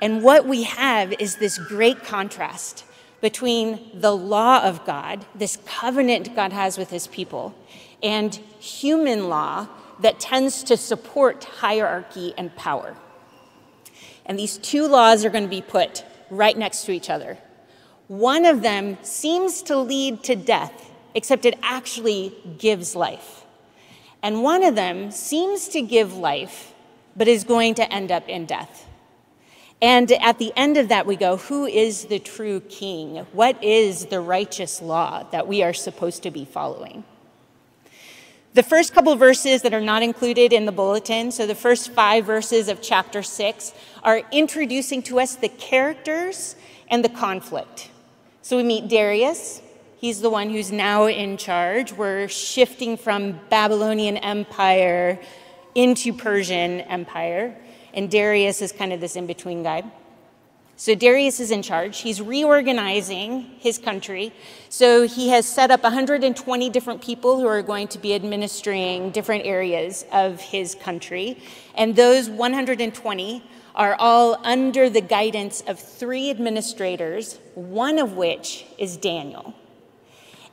And 0.00 0.23
what 0.23 0.47
we 0.47 0.64
have 0.64 1.12
is 1.14 1.37
this 1.37 1.59
great 1.59 2.04
contrast 2.04 2.85
between 3.21 3.80
the 3.94 4.14
law 4.14 4.62
of 4.62 4.85
God, 4.85 5.25
this 5.35 5.59
covenant 5.64 6.35
God 6.35 6.52
has 6.52 6.76
with 6.76 6.90
his 6.90 7.06
people, 7.06 7.54
and 8.02 8.35
human 8.61 9.28
law 9.28 9.66
that 10.00 10.21
tends 10.21 10.62
to 10.64 10.76
support 10.76 11.44
hierarchy 11.44 12.35
and 12.37 12.54
power. 12.54 12.97
And 14.26 14.38
these 14.38 14.59
two 14.59 14.87
laws 14.87 15.25
are 15.25 15.30
going 15.30 15.44
to 15.44 15.50
be 15.50 15.62
put 15.62 16.04
right 16.30 16.56
next 16.56 16.85
to 16.85 16.92
each 16.92 17.09
other. 17.11 17.38
One 18.09 18.45
of 18.45 18.63
them 18.63 18.99
seems 19.03 19.63
to 19.63 19.79
lead 19.79 20.23
to 20.25 20.37
death, 20.37 20.91
except 21.15 21.45
it 21.45 21.59
actually 21.63 22.35
gives 22.59 22.95
life. 22.95 23.45
And 24.23 24.43
one 24.43 24.63
of 24.63 24.75
them 24.75 25.11
seems 25.11 25.69
to 25.69 25.81
give 25.81 26.15
life, 26.15 26.75
but 27.17 27.29
is 27.29 27.45
going 27.45 27.75
to 27.77 27.93
end 27.93 28.13
up 28.13 28.29
in 28.29 28.47
death. 28.47 28.87
And 29.81 30.11
at 30.13 30.39
the 30.39 30.53
end 30.57 30.77
of 30.77 30.89
that, 30.89 31.07
we 31.07 31.17
go, 31.17 31.37
Who 31.37 31.67
is 31.67 32.07
the 32.07 32.19
true 32.19 32.61
king? 32.61 33.27
What 33.33 33.63
is 33.63 34.07
the 34.07 34.21
righteous 34.21 34.81
law 34.81 35.25
that 35.31 35.47
we 35.47 35.63
are 35.63 35.75
supposed 35.75 36.23
to 36.23 36.31
be 36.31 36.45
following? 36.45 37.05
The 38.55 38.63
first 38.63 38.95
couple 38.95 39.17
verses 39.17 39.63
that 39.63 39.75
are 39.75 39.81
not 39.81 40.03
included 40.03 40.53
in 40.53 40.65
the 40.65 40.73
bulletin, 40.73 41.33
so 41.33 41.47
the 41.47 41.55
first 41.55 41.91
five 41.91 42.25
verses 42.25 42.69
of 42.69 42.81
chapter 42.81 43.23
six, 43.23 43.73
are 44.03 44.23
introducing 44.31 45.03
to 45.05 45.21
us 45.21 45.37
the 45.37 45.49
characters 45.49 46.55
and 46.89 47.05
the 47.05 47.09
conflict. 47.09 47.91
So 48.45 48.59
we 48.59 48.63
meet 48.63 48.89
Darius. 48.89 49.63
He's 49.97 50.21
the 50.21 50.29
one 50.29 50.51
who's 50.51 50.71
now 50.71 51.07
in 51.07 51.39
charge. 51.39 51.95
We're 51.95 52.29
shifting 52.29 52.99
from 52.99 53.41
Babylonian 53.49 54.19
Empire 54.19 55.19
into 55.75 56.13
Persian 56.13 56.83
Empire 56.83 57.57
and 57.95 58.11
Darius 58.11 58.61
is 58.61 58.71
kind 58.71 58.93
of 58.93 59.01
this 59.01 59.17
in 59.17 59.27
between 59.27 59.63
guy. 59.63 59.83
So 60.77 60.95
Darius 60.95 61.41
is 61.41 61.51
in 61.51 61.63
charge. 61.63 62.01
He's 62.01 62.21
reorganizing 62.21 63.43
his 63.61 63.79
country. 63.79 64.31
So 64.69 65.07
he 65.07 65.31
has 65.31 65.47
set 65.47 65.71
up 65.71 65.83
120 65.83 66.69
different 66.69 67.01
people 67.01 67.41
who 67.41 67.47
are 67.47 67.63
going 67.63 67.89
to 67.89 67.99
be 67.99 68.15
administering 68.15 69.11
different 69.11 69.47
areas 69.47 70.05
of 70.13 70.39
his 70.39 70.75
country. 70.75 71.39
And 71.77 71.97
those 71.97 72.29
120 72.29 73.43
are 73.75 73.97
all 73.99 74.38
under 74.45 74.88
the 74.88 75.00
guidance 75.00 75.62
of 75.66 75.78
three 75.78 76.31
administrators, 76.31 77.38
one 77.54 77.99
of 77.99 78.14
which 78.14 78.64
is 78.78 78.97
Daniel. 78.97 79.54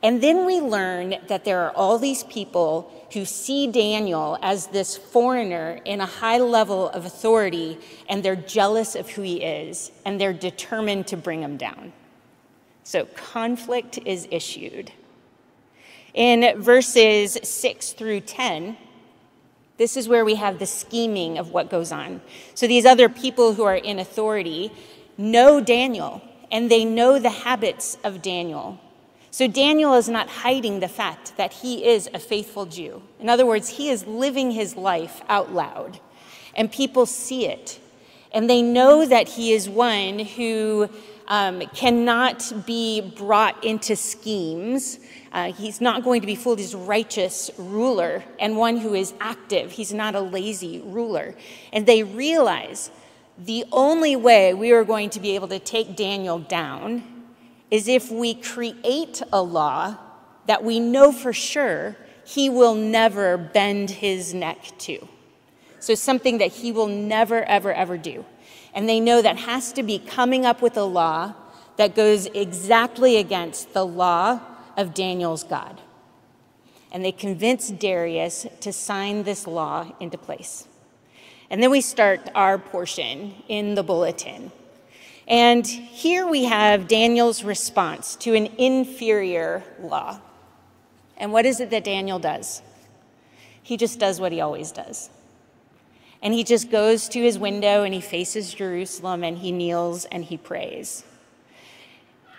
And 0.04 0.22
then 0.24 0.46
we 0.46 0.60
learn 0.60 1.16
that 1.28 1.46
there 1.46 1.62
are 1.62 1.72
all 1.72 2.00
these 2.00 2.24
people 2.24 2.92
who 3.14 3.26
see 3.26 3.68
Daniel 3.68 4.38
as 4.42 4.68
this 4.68 4.98
foreigner 4.98 5.80
in 5.86 6.02
a 6.02 6.06
high 6.06 6.40
level 6.40 6.90
of 6.90 7.06
authority, 7.06 7.78
and 8.10 8.24
they're 8.24 8.36
jealous 8.36 8.96
of 8.96 9.10
who 9.12 9.22
he 9.22 9.44
is, 9.44 9.92
and 10.06 10.20
they're 10.20 10.34
determined 10.34 11.06
to 11.08 11.18
bring 11.18 11.42
him 11.42 11.58
down. 11.58 11.94
So 12.84 13.06
conflict 13.06 14.00
is 14.06 14.28
issued. 14.32 14.92
In 16.14 16.60
verses 16.60 17.38
6 17.44 17.94
through 17.94 18.22
10, 18.22 18.78
this 19.82 19.98
is 19.98 20.08
where 20.08 20.24
we 20.24 20.36
have 20.36 20.60
the 20.60 20.66
scheming 20.68 21.40
of 21.40 21.50
what 21.50 21.72
goes 21.72 21.92
on. 21.92 22.22
So 22.54 22.68
these 22.68 22.86
other 22.86 23.10
people 23.10 23.56
who 23.56 23.64
are 23.64 23.76
in 23.76 23.98
authority 23.98 24.72
know 25.18 25.60
Daniel, 25.60 26.22
and 26.52 26.70
they 26.70 26.86
know 26.86 27.18
the 27.18 27.32
habits 27.32 27.98
of 28.04 28.22
Daniel. 28.22 28.80
So 29.32 29.48
Daniel 29.48 29.96
is 29.96 30.08
not 30.08 30.30
hiding 30.30 30.82
the 30.82 30.88
fact 30.88 31.36
that 31.38 31.52
he 31.52 31.84
is 31.84 32.08
a 32.14 32.20
faithful 32.20 32.68
Jew. 32.68 33.02
In 33.20 33.28
other 33.28 33.44
words, 33.44 33.70
he 33.70 33.90
is 33.90 34.06
living 34.06 34.52
his 34.52 34.76
life 34.76 35.24
out 35.28 35.52
loud, 35.52 36.00
and 36.56 36.72
people 36.72 37.08
see 37.08 37.48
it. 37.48 37.80
And 38.32 38.48
they 38.48 38.62
know 38.62 39.04
that 39.08 39.30
he 39.30 39.52
is 39.52 39.68
one 39.68 40.20
who 40.20 40.92
um, 41.32 41.62
cannot 41.68 42.52
be 42.66 43.00
brought 43.00 43.64
into 43.64 43.96
schemes. 43.96 45.00
Uh, 45.32 45.54
he's 45.54 45.80
not 45.80 46.04
going 46.04 46.20
to 46.20 46.28
be 46.28 46.36
fooled. 46.36 46.60
He's 46.60 46.74
a 46.74 46.78
righteous 46.78 47.50
ruler 47.58 48.22
and 48.38 48.58
one 48.58 48.76
who 48.76 48.94
is 48.94 49.14
active. 49.22 49.72
He's 49.72 49.94
not 49.94 50.14
a 50.14 50.20
lazy 50.20 50.82
ruler. 50.84 51.34
And 51.72 51.86
they 51.86 52.04
realize 52.04 52.92
the 53.38 53.64
only 53.72 54.18
way 54.18 54.54
we 54.54 54.74
are 54.74 54.84
going 54.84 55.10
to 55.12 55.22
be 55.22 55.34
able 55.36 55.48
to 55.48 55.60
take 55.60 55.96
Daniel 55.96 56.38
down 56.38 57.02
is 57.72 57.88
if 57.88 58.12
we 58.12 58.34
create 58.34 59.22
a 59.32 59.42
law 59.42 59.96
that 60.48 60.66
we 60.66 60.82
know 60.82 61.14
for 61.14 61.32
sure 61.32 61.96
he 62.26 62.50
will 62.50 62.76
never 62.76 63.38
bend 63.38 63.90
his 63.90 64.34
neck 64.34 64.60
to. 64.80 65.08
So, 65.80 65.96
something 65.96 66.40
that 66.40 66.52
he 66.52 66.74
will 66.74 66.88
never, 66.88 67.44
ever, 67.46 67.74
ever 67.74 67.98
do. 67.98 68.26
And 68.74 68.88
they 68.88 69.00
know 69.00 69.22
that 69.22 69.38
has 69.38 69.74
to 69.74 69.84
be 69.84 70.00
coming 70.00 70.46
up 70.46 70.62
with 70.62 70.78
a 70.78 70.84
law 70.84 71.34
that 71.78 71.96
goes 71.96 72.28
exactly 72.28 73.18
against 73.18 73.74
the 73.74 73.86
law 73.86 74.40
of 74.78 74.94
Daniel's 74.94 75.44
God. 75.44 75.82
And 76.92 77.04
they 77.04 77.12
convince 77.12 77.70
Darius 77.70 78.48
to 78.62 78.74
sign 78.74 79.24
this 79.24 79.48
law 79.48 79.92
into 80.00 80.18
place. 80.18 80.68
And 81.50 81.62
then 81.62 81.72
we 81.72 81.82
start 81.82 82.30
our 82.36 82.58
portion 82.58 83.36
in 83.48 83.76
the 83.76 83.84
bulletin. 83.84 84.52
And 85.28 85.66
here 85.66 86.28
we 86.28 86.46
have 86.46 86.88
Daniel's 86.88 87.44
response 87.44 88.16
to 88.18 88.34
an 88.36 88.48
inferior 88.58 89.64
law. 89.80 90.20
And 91.18 91.32
what 91.32 91.46
is 91.46 91.60
it 91.60 91.70
that 91.70 91.84
Daniel 91.84 92.20
does? 92.20 92.62
He 93.64 93.78
just 93.78 94.00
does 94.00 94.20
what 94.20 94.32
he 94.32 94.42
always 94.42 94.72
does. 94.72 95.10
And 96.22 96.34
he 96.34 96.44
just 96.44 96.70
goes 96.70 97.10
to 97.10 97.20
his 97.20 97.40
window 97.40 97.84
and 97.84 97.94
he 97.94 98.02
faces 98.02 98.54
Jerusalem 98.54 99.24
and 99.24 99.38
he 99.38 99.52
kneels 99.52 100.06
and 100.06 100.24
he 100.24 100.38
prays. 100.38 101.04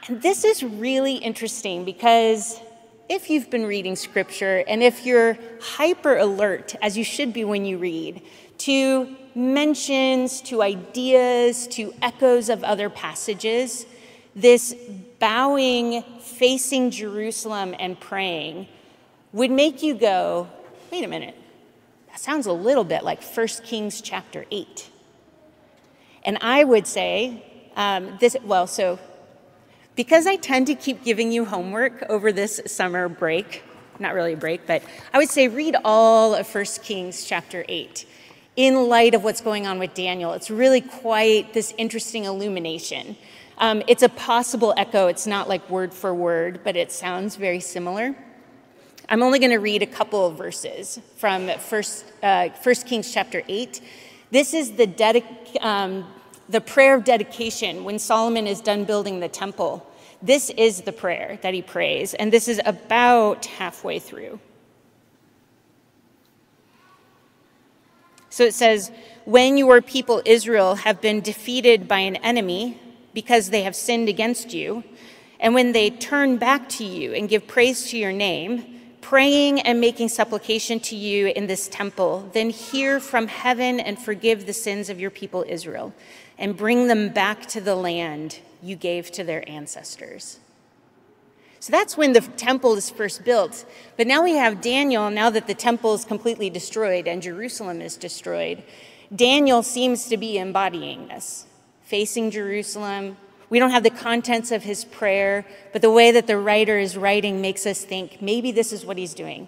And 0.06 0.22
this 0.22 0.44
is 0.44 0.62
really 0.62 1.16
interesting 1.16 1.84
because 1.84 2.60
if 3.08 3.28
you've 3.28 3.50
been 3.50 3.66
reading 3.66 3.96
scripture 3.96 4.64
and 4.66 4.82
if 4.82 5.04
you're 5.04 5.36
hyper 5.60 6.16
alert, 6.16 6.74
as 6.80 6.96
you 6.96 7.04
should 7.04 7.32
be 7.32 7.44
when 7.44 7.64
you 7.64 7.78
read, 7.78 8.22
to 8.58 9.16
mentions, 9.34 10.40
to 10.42 10.62
ideas, 10.62 11.66
to 11.68 11.92
echoes 12.02 12.48
of 12.48 12.62
other 12.64 12.88
passages, 12.88 13.86
this 14.34 14.74
bowing, 15.18 16.02
facing 16.20 16.90
Jerusalem, 16.90 17.74
and 17.78 17.98
praying 17.98 18.66
would 19.32 19.50
make 19.50 19.82
you 19.82 19.94
go, 19.94 20.48
wait 20.90 21.04
a 21.04 21.08
minute, 21.08 21.36
that 22.12 22.20
sounds 22.20 22.46
a 22.46 22.52
little 22.52 22.84
bit 22.84 23.04
like 23.04 23.22
1 23.22 23.48
Kings 23.64 24.02
chapter 24.02 24.44
8. 24.50 24.90
And 26.24 26.36
I 26.42 26.62
would 26.62 26.86
say, 26.86 27.42
um, 27.74 28.18
this, 28.20 28.36
well, 28.44 28.66
so 28.66 28.98
because 29.96 30.26
I 30.26 30.36
tend 30.36 30.66
to 30.66 30.74
keep 30.74 31.04
giving 31.04 31.32
you 31.32 31.46
homework 31.46 32.02
over 32.10 32.30
this 32.30 32.60
summer 32.66 33.08
break, 33.08 33.62
not 33.98 34.12
really 34.12 34.34
a 34.34 34.36
break, 34.36 34.66
but 34.66 34.82
I 35.14 35.18
would 35.18 35.30
say 35.30 35.48
read 35.48 35.74
all 35.86 36.34
of 36.34 36.54
1 36.54 36.64
Kings 36.82 37.24
chapter 37.24 37.64
8 37.66 38.06
in 38.56 38.88
light 38.88 39.14
of 39.14 39.24
what's 39.24 39.40
going 39.40 39.66
on 39.66 39.78
with 39.78 39.94
Daniel. 39.94 40.34
It's 40.34 40.50
really 40.50 40.82
quite 40.82 41.54
this 41.54 41.72
interesting 41.78 42.24
illumination. 42.24 43.16
Um, 43.56 43.82
it's 43.88 44.02
a 44.02 44.10
possible 44.10 44.74
echo, 44.76 45.06
it's 45.06 45.26
not 45.26 45.48
like 45.48 45.68
word 45.70 45.94
for 45.94 46.14
word, 46.14 46.60
but 46.62 46.76
it 46.76 46.92
sounds 46.92 47.36
very 47.36 47.60
similar. 47.60 48.14
I'm 49.12 49.22
only 49.22 49.38
going 49.38 49.50
to 49.50 49.58
read 49.58 49.82
a 49.82 49.86
couple 49.86 50.24
of 50.24 50.38
verses 50.38 50.98
from 51.18 51.50
First, 51.58 52.06
uh, 52.22 52.48
First 52.48 52.86
Kings 52.86 53.12
chapter 53.12 53.42
8. 53.46 53.78
This 54.30 54.54
is 54.54 54.72
the, 54.72 54.86
dedic- 54.86 55.62
um, 55.62 56.06
the 56.48 56.62
prayer 56.62 56.94
of 56.94 57.04
dedication 57.04 57.84
when 57.84 57.98
Solomon 57.98 58.46
is 58.46 58.62
done 58.62 58.84
building 58.84 59.20
the 59.20 59.28
temple. 59.28 59.86
This 60.22 60.48
is 60.56 60.80
the 60.80 60.92
prayer 60.92 61.38
that 61.42 61.52
he 61.52 61.60
prays, 61.60 62.14
and 62.14 62.32
this 62.32 62.48
is 62.48 62.58
about 62.64 63.44
halfway 63.44 63.98
through. 63.98 64.40
So 68.30 68.44
it 68.44 68.54
says, 68.54 68.90
When 69.26 69.58
your 69.58 69.82
people 69.82 70.22
Israel 70.24 70.76
have 70.76 71.02
been 71.02 71.20
defeated 71.20 71.86
by 71.86 71.98
an 71.98 72.16
enemy 72.16 72.80
because 73.12 73.50
they 73.50 73.64
have 73.64 73.76
sinned 73.76 74.08
against 74.08 74.54
you, 74.54 74.84
and 75.38 75.52
when 75.52 75.72
they 75.72 75.90
turn 75.90 76.38
back 76.38 76.66
to 76.70 76.84
you 76.84 77.12
and 77.12 77.28
give 77.28 77.46
praise 77.46 77.90
to 77.90 77.98
your 77.98 78.12
name, 78.12 78.71
praying 79.02 79.60
and 79.60 79.78
making 79.80 80.08
supplication 80.08 80.80
to 80.80 80.96
you 80.96 81.26
in 81.36 81.46
this 81.46 81.68
temple, 81.68 82.30
then 82.32 82.48
hear 82.48 82.98
from 82.98 83.26
heaven 83.26 83.78
and 83.78 83.98
forgive 83.98 84.46
the 84.46 84.52
sins 84.54 84.88
of 84.88 84.98
your 84.98 85.10
people 85.10 85.44
Israel, 85.46 85.92
and 86.38 86.56
bring 86.56 86.86
them 86.86 87.10
back 87.10 87.44
to 87.46 87.60
the 87.60 87.74
land 87.74 88.38
you 88.62 88.76
gave 88.76 89.10
to 89.10 89.24
their 89.24 89.46
ancestors. 89.46 90.38
So 91.60 91.70
that's 91.70 91.96
when 91.96 92.12
the 92.12 92.20
temple 92.20 92.74
is 92.74 92.90
first 92.90 93.24
built. 93.24 93.64
But 93.96 94.06
now 94.06 94.24
we 94.24 94.32
have 94.32 94.60
Daniel, 94.60 95.10
now 95.10 95.30
that 95.30 95.46
the 95.46 95.54
temple 95.54 95.94
is 95.94 96.04
completely 96.04 96.50
destroyed 96.50 97.06
and 97.06 97.22
Jerusalem 97.22 97.80
is 97.80 97.96
destroyed. 97.96 98.64
Daniel 99.14 99.62
seems 99.62 100.06
to 100.08 100.16
be 100.16 100.38
embodying 100.38 101.06
this, 101.08 101.46
facing 101.82 102.30
Jerusalem. 102.30 103.16
We 103.52 103.58
don't 103.58 103.72
have 103.72 103.82
the 103.82 103.90
contents 103.90 104.50
of 104.50 104.62
his 104.62 104.86
prayer, 104.86 105.44
but 105.74 105.82
the 105.82 105.90
way 105.90 106.10
that 106.10 106.26
the 106.26 106.38
writer 106.38 106.78
is 106.78 106.96
writing 106.96 107.42
makes 107.42 107.66
us 107.66 107.84
think 107.84 108.22
maybe 108.22 108.50
this 108.50 108.72
is 108.72 108.86
what 108.86 108.96
he's 108.96 109.12
doing 109.12 109.46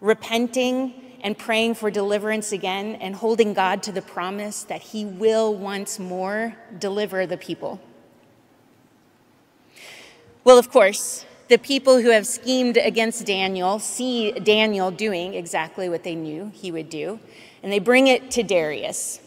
repenting 0.00 0.94
and 1.22 1.36
praying 1.36 1.74
for 1.74 1.90
deliverance 1.90 2.52
again 2.52 2.94
and 3.00 3.16
holding 3.16 3.52
God 3.52 3.82
to 3.82 3.90
the 3.90 4.00
promise 4.00 4.62
that 4.62 4.80
he 4.80 5.04
will 5.04 5.52
once 5.52 5.98
more 5.98 6.54
deliver 6.78 7.26
the 7.26 7.36
people. 7.36 7.80
Well, 10.44 10.56
of 10.56 10.70
course, 10.70 11.26
the 11.48 11.58
people 11.58 12.00
who 12.00 12.10
have 12.10 12.28
schemed 12.28 12.76
against 12.76 13.26
Daniel 13.26 13.80
see 13.80 14.30
Daniel 14.30 14.92
doing 14.92 15.34
exactly 15.34 15.88
what 15.88 16.04
they 16.04 16.14
knew 16.14 16.52
he 16.54 16.70
would 16.70 16.88
do, 16.88 17.18
and 17.64 17.72
they 17.72 17.80
bring 17.80 18.06
it 18.06 18.30
to 18.30 18.44
Darius. 18.44 19.18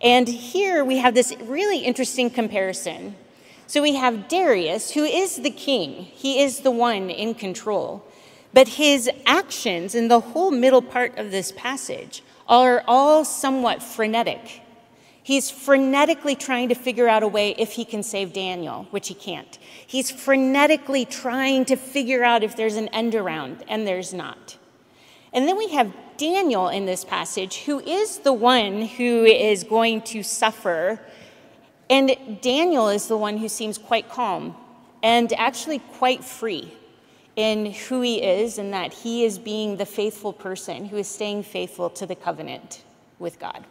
And 0.00 0.28
here 0.28 0.84
we 0.84 0.98
have 0.98 1.14
this 1.14 1.34
really 1.40 1.78
interesting 1.78 2.30
comparison. 2.30 3.16
So 3.66 3.82
we 3.82 3.94
have 3.94 4.28
Darius, 4.28 4.92
who 4.92 5.04
is 5.04 5.36
the 5.36 5.50
king, 5.50 5.90
he 5.90 6.40
is 6.40 6.60
the 6.60 6.70
one 6.70 7.10
in 7.10 7.34
control. 7.34 8.04
But 8.52 8.68
his 8.68 9.10
actions 9.26 9.94
in 9.94 10.08
the 10.08 10.20
whole 10.20 10.50
middle 10.50 10.82
part 10.82 11.18
of 11.18 11.30
this 11.30 11.50
passage 11.52 12.22
are 12.48 12.84
all 12.86 13.24
somewhat 13.24 13.82
frenetic. 13.82 14.60
He's 15.22 15.50
frenetically 15.50 16.38
trying 16.38 16.68
to 16.68 16.74
figure 16.74 17.08
out 17.08 17.22
a 17.22 17.28
way 17.28 17.54
if 17.58 17.72
he 17.72 17.86
can 17.86 18.02
save 18.02 18.34
Daniel, 18.34 18.86
which 18.90 19.08
he 19.08 19.14
can't. 19.14 19.58
He's 19.86 20.12
frenetically 20.12 21.08
trying 21.08 21.64
to 21.64 21.76
figure 21.76 22.22
out 22.22 22.44
if 22.44 22.56
there's 22.56 22.76
an 22.76 22.88
end 22.88 23.14
around, 23.14 23.64
and 23.66 23.86
there's 23.86 24.12
not. 24.12 24.58
And 25.32 25.48
then 25.48 25.56
we 25.56 25.68
have 25.70 25.92
Daniel 26.18 26.68
in 26.68 26.84
this 26.84 27.04
passage, 27.04 27.64
who 27.64 27.80
is 27.80 28.18
the 28.18 28.34
one 28.34 28.82
who 28.82 29.24
is 29.24 29.64
going 29.64 30.02
to 30.02 30.22
suffer. 30.22 31.00
And 31.90 32.40
Daniel 32.40 32.88
is 32.88 33.08
the 33.08 33.16
one 33.16 33.38
who 33.38 33.48
seems 33.48 33.78
quite 33.78 34.08
calm 34.08 34.56
and 35.02 35.32
actually 35.34 35.78
quite 35.78 36.24
free 36.24 36.72
in 37.36 37.66
who 37.66 38.00
he 38.00 38.22
is 38.22 38.58
and 38.58 38.72
that 38.72 38.92
he 38.92 39.24
is 39.24 39.38
being 39.38 39.76
the 39.76 39.86
faithful 39.86 40.32
person 40.32 40.86
who 40.86 40.96
is 40.96 41.08
staying 41.08 41.42
faithful 41.42 41.90
to 41.90 42.06
the 42.06 42.14
covenant 42.14 42.82
with 43.18 43.38
God. 43.38 43.64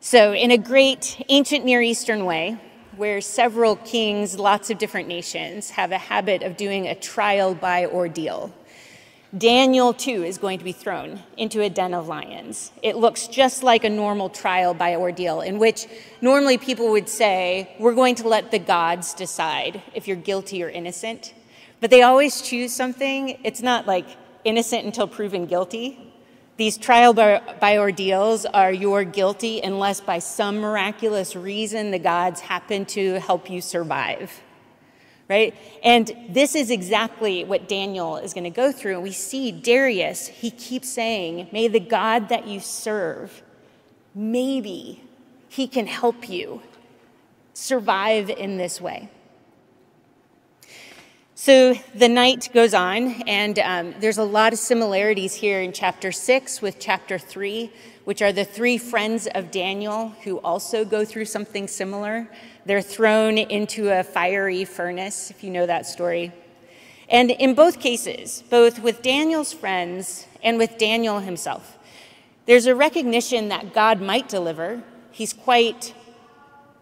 So, 0.00 0.32
in 0.32 0.52
a 0.52 0.58
great 0.58 1.24
ancient 1.28 1.64
Near 1.64 1.82
Eastern 1.82 2.24
way, 2.24 2.58
where 2.96 3.20
several 3.20 3.76
kings, 3.76 4.38
lots 4.38 4.70
of 4.70 4.78
different 4.78 5.08
nations, 5.08 5.70
have 5.70 5.92
a 5.92 5.98
habit 5.98 6.42
of 6.42 6.56
doing 6.56 6.86
a 6.86 6.94
trial 6.94 7.54
by 7.54 7.86
ordeal. 7.86 8.54
Daniel, 9.36 9.92
too, 9.92 10.22
is 10.22 10.38
going 10.38 10.58
to 10.58 10.64
be 10.64 10.72
thrown 10.72 11.20
into 11.36 11.60
a 11.60 11.68
den 11.68 11.94
of 11.94 12.06
lions. 12.06 12.70
It 12.82 12.96
looks 12.96 13.26
just 13.26 13.62
like 13.62 13.82
a 13.82 13.90
normal 13.90 14.30
trial 14.30 14.72
by 14.72 14.94
ordeal, 14.94 15.40
in 15.40 15.58
which 15.58 15.86
normally 16.20 16.58
people 16.58 16.90
would 16.92 17.08
say, 17.08 17.74
We're 17.80 17.94
going 17.94 18.14
to 18.16 18.28
let 18.28 18.52
the 18.52 18.60
gods 18.60 19.14
decide 19.14 19.82
if 19.94 20.06
you're 20.06 20.16
guilty 20.16 20.62
or 20.62 20.68
innocent. 20.68 21.34
But 21.80 21.90
they 21.90 22.02
always 22.02 22.40
choose 22.40 22.72
something. 22.72 23.38
It's 23.42 23.60
not 23.60 23.86
like 23.86 24.06
innocent 24.44 24.84
until 24.84 25.08
proven 25.08 25.46
guilty. 25.46 25.98
These 26.56 26.78
trial 26.78 27.12
by, 27.12 27.42
by 27.60 27.78
ordeals 27.78 28.46
are 28.46 28.72
you're 28.72 29.04
guilty 29.04 29.60
unless 29.60 30.00
by 30.00 30.20
some 30.20 30.58
miraculous 30.58 31.36
reason 31.36 31.90
the 31.90 31.98
gods 31.98 32.40
happen 32.40 32.86
to 32.86 33.20
help 33.20 33.50
you 33.50 33.60
survive 33.60 34.40
right? 35.28 35.56
And 35.82 36.12
this 36.28 36.54
is 36.54 36.70
exactly 36.70 37.44
what 37.44 37.68
Daniel 37.68 38.16
is 38.16 38.32
going 38.32 38.44
to 38.44 38.50
go 38.50 38.72
through. 38.72 38.94
And 38.94 39.02
we 39.02 39.12
see 39.12 39.50
Darius, 39.50 40.28
he 40.28 40.50
keeps 40.50 40.88
saying, 40.88 41.48
May 41.52 41.68
the 41.68 41.80
God 41.80 42.28
that 42.28 42.46
you 42.46 42.60
serve, 42.60 43.42
maybe 44.14 45.02
he 45.48 45.66
can 45.66 45.86
help 45.86 46.28
you 46.28 46.62
survive 47.54 48.30
in 48.30 48.56
this 48.56 48.80
way. 48.80 49.08
So 51.34 51.74
the 51.94 52.08
night 52.08 52.48
goes 52.54 52.72
on, 52.72 53.22
and 53.26 53.58
um, 53.58 53.94
there's 54.00 54.18
a 54.18 54.24
lot 54.24 54.52
of 54.52 54.58
similarities 54.58 55.34
here 55.34 55.60
in 55.60 55.72
chapter 55.72 56.10
six 56.10 56.62
with 56.62 56.78
chapter 56.78 57.18
three, 57.18 57.70
which 58.04 58.22
are 58.22 58.32
the 58.32 58.44
three 58.44 58.78
friends 58.78 59.28
of 59.34 59.50
Daniel 59.50 60.08
who 60.24 60.38
also 60.38 60.84
go 60.84 61.04
through 61.04 61.26
something 61.26 61.68
similar. 61.68 62.26
They're 62.66 62.82
thrown 62.82 63.38
into 63.38 63.96
a 63.96 64.02
fiery 64.02 64.64
furnace, 64.64 65.30
if 65.30 65.44
you 65.44 65.50
know 65.50 65.66
that 65.66 65.86
story. 65.86 66.32
And 67.08 67.30
in 67.30 67.54
both 67.54 67.78
cases, 67.78 68.42
both 68.50 68.80
with 68.80 69.02
Daniel's 69.02 69.52
friends 69.52 70.26
and 70.42 70.58
with 70.58 70.76
Daniel 70.76 71.20
himself, 71.20 71.78
there's 72.46 72.66
a 72.66 72.74
recognition 72.74 73.48
that 73.50 73.72
God 73.72 74.00
might 74.00 74.28
deliver. 74.28 74.82
He's 75.12 75.32
quite 75.32 75.94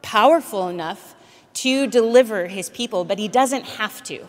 powerful 0.01 0.69
enough 0.69 1.15
to 1.55 1.87
deliver 1.87 2.47
his 2.47 2.71
people, 2.71 3.05
but 3.05 3.19
he 3.19 3.29
doesn't 3.29 3.65
have 3.65 4.03
to. 4.05 4.27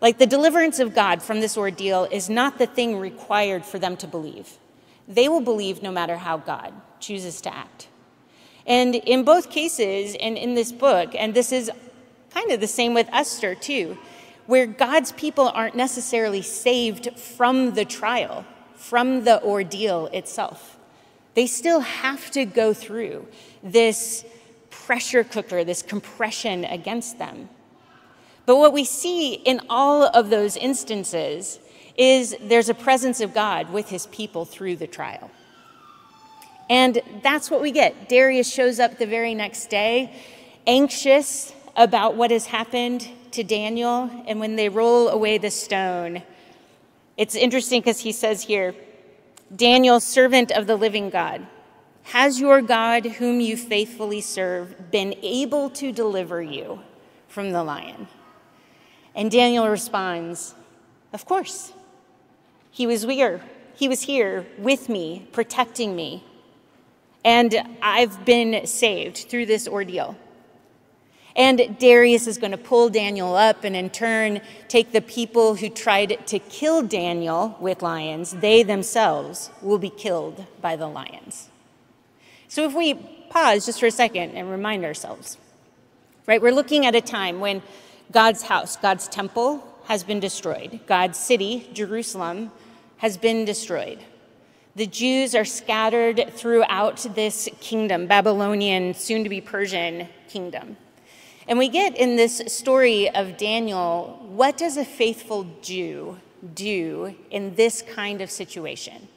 Like 0.00 0.16
the 0.16 0.26
deliverance 0.26 0.78
of 0.78 0.94
God 0.94 1.22
from 1.22 1.40
this 1.40 1.58
ordeal 1.58 2.08
is 2.10 2.30
not 2.30 2.58
the 2.58 2.66
thing 2.66 2.98
required 2.98 3.66
for 3.66 3.78
them 3.78 3.94
to 3.98 4.06
believe. 4.06 4.56
They 5.06 5.28
will 5.28 5.42
believe 5.42 5.82
no 5.82 5.92
matter 5.92 6.16
how 6.16 6.38
God 6.38 6.72
chooses 6.98 7.42
to 7.42 7.54
act. 7.54 7.88
And 8.66 8.94
in 8.94 9.24
both 9.24 9.50
cases, 9.50 10.16
and 10.20 10.36
in 10.36 10.54
this 10.54 10.72
book, 10.72 11.14
and 11.14 11.34
this 11.34 11.52
is 11.52 11.70
kind 12.34 12.50
of 12.50 12.60
the 12.60 12.66
same 12.66 12.94
with 12.94 13.08
Esther 13.12 13.54
too, 13.54 13.96
where 14.46 14.66
God's 14.66 15.12
people 15.12 15.48
aren't 15.48 15.74
necessarily 15.74 16.42
saved 16.42 17.18
from 17.18 17.74
the 17.74 17.84
trial, 17.84 18.44
from 18.74 19.24
the 19.24 19.42
ordeal 19.42 20.06
itself. 20.06 20.78
They 21.34 21.46
still 21.46 21.80
have 21.80 22.30
to 22.32 22.44
go 22.44 22.72
through 22.72 23.26
this 23.62 24.24
pressure 24.70 25.24
cooker, 25.24 25.64
this 25.64 25.82
compression 25.82 26.64
against 26.64 27.18
them. 27.18 27.48
But 28.46 28.56
what 28.56 28.72
we 28.72 28.84
see 28.84 29.34
in 29.34 29.60
all 29.68 30.04
of 30.04 30.30
those 30.30 30.56
instances 30.56 31.58
is 31.96 32.36
there's 32.40 32.68
a 32.68 32.74
presence 32.74 33.20
of 33.20 33.34
God 33.34 33.70
with 33.70 33.88
his 33.88 34.06
people 34.06 34.44
through 34.44 34.76
the 34.76 34.86
trial. 34.86 35.30
And 36.68 37.00
that's 37.22 37.50
what 37.50 37.62
we 37.62 37.70
get. 37.70 38.08
Darius 38.08 38.52
shows 38.52 38.80
up 38.80 38.98
the 38.98 39.06
very 39.06 39.34
next 39.34 39.70
day, 39.70 40.14
anxious 40.66 41.52
about 41.76 42.16
what 42.16 42.30
has 42.30 42.46
happened 42.46 43.08
to 43.32 43.44
Daniel. 43.44 44.10
And 44.26 44.40
when 44.40 44.56
they 44.56 44.68
roll 44.68 45.08
away 45.08 45.38
the 45.38 45.50
stone, 45.50 46.22
it's 47.16 47.34
interesting 47.34 47.80
because 47.80 48.00
he 48.00 48.12
says 48.12 48.42
here, 48.42 48.74
Daniel, 49.54 50.00
servant 50.00 50.50
of 50.50 50.66
the 50.66 50.76
living 50.76 51.08
God, 51.08 51.46
has 52.04 52.40
your 52.40 52.62
God, 52.62 53.04
whom 53.04 53.40
you 53.40 53.56
faithfully 53.56 54.20
serve, 54.20 54.90
been 54.90 55.14
able 55.22 55.70
to 55.70 55.92
deliver 55.92 56.42
you 56.42 56.80
from 57.28 57.50
the 57.50 57.62
lion? 57.62 58.08
And 59.14 59.30
Daniel 59.30 59.68
responds, 59.68 60.54
Of 61.12 61.24
course. 61.24 61.72
He 62.70 62.86
was 62.86 63.04
here. 63.04 63.40
He 63.74 63.88
was 63.88 64.02
here 64.02 64.46
with 64.58 64.88
me, 64.88 65.26
protecting 65.32 65.96
me 65.96 66.24
and 67.26 67.56
I've 67.82 68.24
been 68.24 68.68
saved 68.68 69.26
through 69.28 69.46
this 69.46 69.66
ordeal. 69.66 70.16
And 71.34 71.76
Darius 71.80 72.28
is 72.28 72.38
going 72.38 72.52
to 72.52 72.56
pull 72.56 72.88
Daniel 72.88 73.34
up 73.34 73.64
and 73.64 73.74
in 73.74 73.90
turn 73.90 74.40
take 74.68 74.92
the 74.92 75.00
people 75.00 75.56
who 75.56 75.68
tried 75.68 76.24
to 76.28 76.38
kill 76.38 76.82
Daniel 76.82 77.58
with 77.60 77.82
lions, 77.82 78.30
they 78.30 78.62
themselves 78.62 79.50
will 79.60 79.76
be 79.76 79.90
killed 79.90 80.46
by 80.62 80.76
the 80.76 80.86
lions. 80.86 81.50
So 82.46 82.64
if 82.64 82.74
we 82.74 82.94
pause 83.28 83.66
just 83.66 83.80
for 83.80 83.86
a 83.86 83.90
second 83.90 84.30
and 84.30 84.48
remind 84.48 84.84
ourselves, 84.84 85.36
right, 86.26 86.40
we're 86.40 86.54
looking 86.54 86.86
at 86.86 86.94
a 86.94 87.00
time 87.00 87.40
when 87.40 87.60
God's 88.12 88.42
house, 88.42 88.76
God's 88.76 89.08
temple 89.08 89.66
has 89.86 90.04
been 90.04 90.20
destroyed, 90.20 90.78
God's 90.86 91.18
city, 91.18 91.68
Jerusalem, 91.72 92.52
has 92.98 93.16
been 93.16 93.44
destroyed. 93.44 93.98
The 94.76 94.86
Jews 94.86 95.34
are 95.34 95.46
scattered 95.46 96.34
throughout 96.34 96.98
this 97.14 97.48
kingdom, 97.60 98.06
Babylonian, 98.06 98.92
soon 98.92 99.24
to 99.24 99.30
be 99.30 99.40
Persian 99.40 100.06
kingdom. 100.28 100.76
And 101.48 101.58
we 101.58 101.70
get 101.70 101.96
in 101.96 102.16
this 102.16 102.42
story 102.48 103.08
of 103.08 103.38
Daniel 103.38 104.22
what 104.28 104.58
does 104.58 104.76
a 104.76 104.84
faithful 104.84 105.46
Jew 105.62 106.18
do 106.54 107.14
in 107.30 107.54
this 107.54 107.80
kind 107.80 108.20
of 108.20 108.30
situation, 108.30 109.08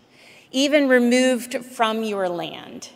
even 0.53 0.87
removed 0.87 1.65
from 1.65 2.03
your 2.03 2.29
land? 2.29 2.91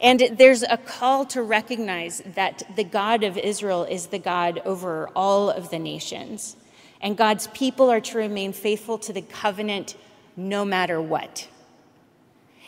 And 0.00 0.20
there's 0.38 0.62
a 0.62 0.78
call 0.78 1.26
to 1.26 1.42
recognize 1.42 2.22
that 2.34 2.62
the 2.76 2.84
God 2.84 3.22
of 3.22 3.36
Israel 3.36 3.84
is 3.84 4.06
the 4.06 4.18
God 4.18 4.62
over 4.64 5.10
all 5.14 5.50
of 5.50 5.68
the 5.68 5.78
nations. 5.78 6.56
And 7.02 7.14
God's 7.14 7.48
people 7.48 7.90
are 7.90 8.00
to 8.00 8.16
remain 8.16 8.54
faithful 8.54 8.96
to 9.00 9.12
the 9.12 9.20
covenant 9.20 9.96
no 10.34 10.64
matter 10.64 11.02
what. 11.02 11.46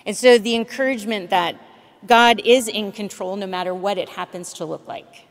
And 0.06 0.16
so 0.16 0.38
the 0.38 0.54
encouragement 0.54 1.30
that 1.30 1.56
God 2.06 2.40
is 2.44 2.68
in 2.68 2.92
control 2.92 3.36
no 3.36 3.46
matter 3.46 3.74
what 3.74 3.98
it 3.98 4.08
happens 4.08 4.54
to 4.54 4.64
look 4.64 4.86
like. 4.88 5.26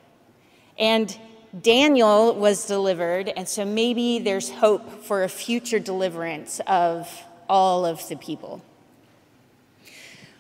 And 0.78 1.16
Daniel 1.60 2.36
was 2.36 2.66
delivered, 2.66 3.30
and 3.30 3.50
so 3.50 3.66
maybe 3.66 4.20
there's 4.20 4.50
hope 4.52 5.04
for 5.04 5.24
a 5.24 5.30
future 5.30 5.80
deliverance 5.80 6.62
of 6.68 7.10
all 7.50 7.86
of 7.86 8.08
the 8.08 8.16
people. 8.16 8.62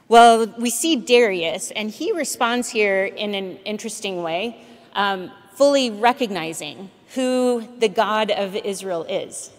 Well, 0.07 0.47
we 0.57 0.69
see 0.69 0.95
Darius, 0.95 1.71
and 1.71 1.89
he 1.89 2.11
responds 2.11 2.69
here 2.69 3.05
in 3.05 3.33
an 3.33 3.57
interesting 3.65 4.21
way, 4.21 4.63
um, 4.93 5.31
fully 5.53 5.89
recognizing 5.89 6.91
who 7.15 7.67
the 7.79 7.89
God 7.89 8.29
of 8.29 8.55
Israel 8.55 9.03
is. 9.03 9.51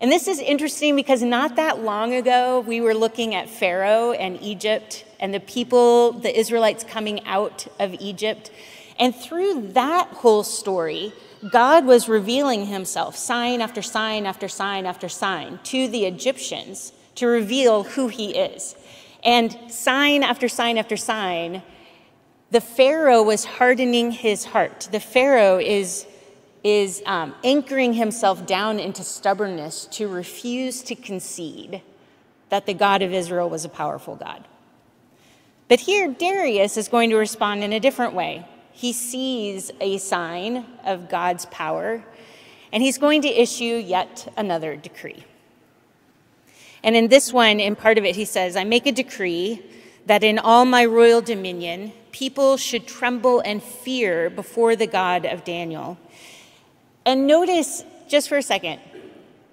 And 0.00 0.12
this 0.12 0.28
is 0.28 0.38
interesting 0.38 0.94
because 0.94 1.22
not 1.22 1.56
that 1.56 1.82
long 1.82 2.14
ago, 2.14 2.60
we 2.60 2.80
were 2.80 2.94
looking 2.94 3.34
at 3.34 3.50
Pharaoh 3.50 4.12
and 4.12 4.40
Egypt 4.40 5.04
and 5.18 5.34
the 5.34 5.40
people, 5.40 6.12
the 6.12 6.38
Israelites 6.38 6.84
coming 6.84 7.24
out 7.26 7.66
of 7.80 7.94
Egypt. 7.94 8.52
And 8.98 9.14
through 9.14 9.72
that 9.72 10.08
whole 10.08 10.44
story, 10.44 11.12
God 11.50 11.84
was 11.84 12.08
revealing 12.08 12.66
himself, 12.66 13.16
sign 13.16 13.60
after 13.60 13.82
sign 13.82 14.24
after 14.24 14.48
sign 14.48 14.86
after 14.86 15.08
sign, 15.08 15.58
to 15.64 15.88
the 15.88 16.04
Egyptians 16.04 16.92
to 17.16 17.26
reveal 17.26 17.82
who 17.82 18.06
he 18.06 18.36
is. 18.36 18.76
And 19.24 19.56
sign 19.68 20.22
after 20.22 20.48
sign 20.48 20.78
after 20.78 20.96
sign, 20.96 21.62
the 22.50 22.60
Pharaoh 22.60 23.22
was 23.22 23.44
hardening 23.44 24.12
his 24.12 24.46
heart. 24.46 24.88
The 24.92 25.00
Pharaoh 25.00 25.58
is 25.58 26.06
is 26.68 27.02
um, 27.06 27.34
anchoring 27.44 27.94
himself 27.94 28.46
down 28.46 28.78
into 28.78 29.02
stubbornness 29.02 29.86
to 29.86 30.08
refuse 30.08 30.82
to 30.82 30.94
concede 30.94 31.82
that 32.48 32.66
the 32.66 32.74
God 32.74 33.02
of 33.02 33.12
Israel 33.12 33.48
was 33.48 33.64
a 33.64 33.68
powerful 33.68 34.16
God. 34.16 34.44
But 35.68 35.80
here, 35.80 36.08
Darius 36.08 36.76
is 36.76 36.88
going 36.88 37.10
to 37.10 37.16
respond 37.16 37.62
in 37.62 37.72
a 37.72 37.80
different 37.80 38.14
way. 38.14 38.46
He 38.72 38.92
sees 38.92 39.70
a 39.80 39.98
sign 39.98 40.64
of 40.84 41.08
God's 41.08 41.46
power, 41.46 42.04
and 42.72 42.82
he's 42.82 42.98
going 42.98 43.22
to 43.22 43.28
issue 43.28 43.64
yet 43.76 44.32
another 44.36 44.76
decree. 44.76 45.24
And 46.82 46.96
in 46.96 47.08
this 47.08 47.32
one, 47.32 47.60
in 47.60 47.76
part 47.76 47.98
of 47.98 48.04
it, 48.04 48.16
he 48.16 48.24
says, 48.24 48.56
I 48.56 48.64
make 48.64 48.86
a 48.86 48.92
decree 48.92 49.62
that 50.06 50.24
in 50.24 50.38
all 50.38 50.64
my 50.64 50.84
royal 50.84 51.20
dominion, 51.20 51.92
people 52.12 52.56
should 52.56 52.86
tremble 52.86 53.40
and 53.40 53.62
fear 53.62 54.30
before 54.30 54.74
the 54.74 54.86
God 54.86 55.26
of 55.26 55.44
Daniel. 55.44 55.98
And 57.08 57.26
notice, 57.26 57.84
just 58.06 58.28
for 58.28 58.36
a 58.36 58.42
second, 58.42 58.80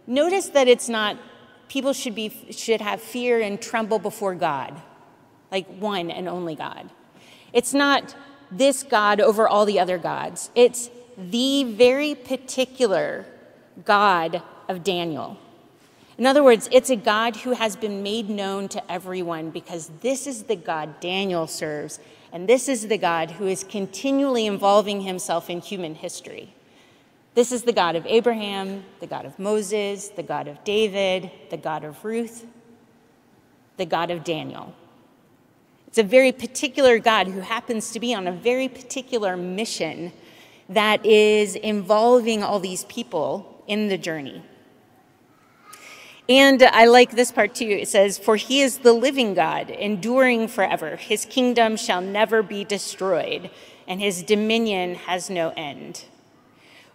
notice 0.05 0.49
that 0.49 0.67
it's 0.67 0.89
not 0.89 1.17
people 1.69 1.93
should, 1.93 2.13
be, 2.13 2.29
should 2.51 2.81
have 2.81 2.99
fear 2.99 3.39
and 3.39 3.61
tremble 3.61 3.97
before 3.97 4.35
God, 4.35 4.81
like 5.53 5.65
one 5.67 6.11
and 6.11 6.27
only 6.27 6.55
God. 6.55 6.89
It's 7.53 7.73
not 7.73 8.13
this 8.51 8.83
God 8.83 9.21
over 9.21 9.47
all 9.47 9.65
the 9.65 9.79
other 9.79 9.97
gods, 9.97 10.49
it's 10.53 10.89
the 11.17 11.63
very 11.63 12.13
particular 12.13 13.25
God 13.85 14.43
of 14.67 14.83
Daniel. 14.83 15.37
In 16.17 16.25
other 16.25 16.43
words, 16.43 16.67
it's 16.73 16.89
a 16.89 16.97
God 16.97 17.37
who 17.37 17.51
has 17.51 17.77
been 17.77 18.03
made 18.03 18.29
known 18.29 18.67
to 18.67 18.91
everyone 18.91 19.51
because 19.51 19.91
this 20.01 20.27
is 20.27 20.43
the 20.43 20.57
God 20.57 20.99
Daniel 20.99 21.47
serves, 21.47 22.01
and 22.33 22.49
this 22.49 22.67
is 22.67 22.89
the 22.89 22.97
God 22.97 23.31
who 23.31 23.47
is 23.47 23.63
continually 23.63 24.45
involving 24.45 24.99
himself 24.99 25.49
in 25.49 25.61
human 25.61 25.95
history. 25.95 26.53
This 27.35 27.51
is 27.51 27.63
the 27.63 27.73
God 27.73 27.97
of 27.97 28.05
Abraham, 28.05 28.85
the 29.01 29.07
God 29.07 29.25
of 29.25 29.37
Moses, 29.37 30.07
the 30.07 30.23
God 30.23 30.47
of 30.47 30.63
David, 30.63 31.29
the 31.49 31.57
God 31.57 31.83
of 31.83 32.05
Ruth, 32.05 32.45
the 33.75 33.85
God 33.85 34.09
of 34.09 34.23
Daniel. 34.23 34.73
It's 35.87 35.97
a 35.97 36.03
very 36.03 36.31
particular 36.31 36.97
God 36.97 37.27
who 37.27 37.41
happens 37.41 37.91
to 37.91 37.99
be 37.99 38.13
on 38.13 38.25
a 38.25 38.31
very 38.31 38.69
particular 38.69 39.35
mission 39.35 40.13
that 40.69 41.05
is 41.05 41.57
involving 41.57 42.41
all 42.41 42.61
these 42.61 42.85
people 42.85 43.61
in 43.67 43.89
the 43.89 43.97
journey. 43.97 44.41
And 46.29 46.63
I 46.63 46.85
like 46.85 47.11
this 47.11 47.33
part 47.33 47.53
too. 47.53 47.67
It 47.67 47.89
says, 47.89 48.17
For 48.17 48.37
he 48.37 48.61
is 48.61 48.77
the 48.77 48.93
living 48.93 49.33
God, 49.33 49.69
enduring 49.69 50.47
forever. 50.47 50.95
His 50.95 51.25
kingdom 51.25 51.75
shall 51.75 51.99
never 51.99 52.41
be 52.41 52.63
destroyed, 52.63 53.51
and 53.89 53.99
his 53.99 54.23
dominion 54.23 54.95
has 54.95 55.29
no 55.29 55.49
end 55.57 56.05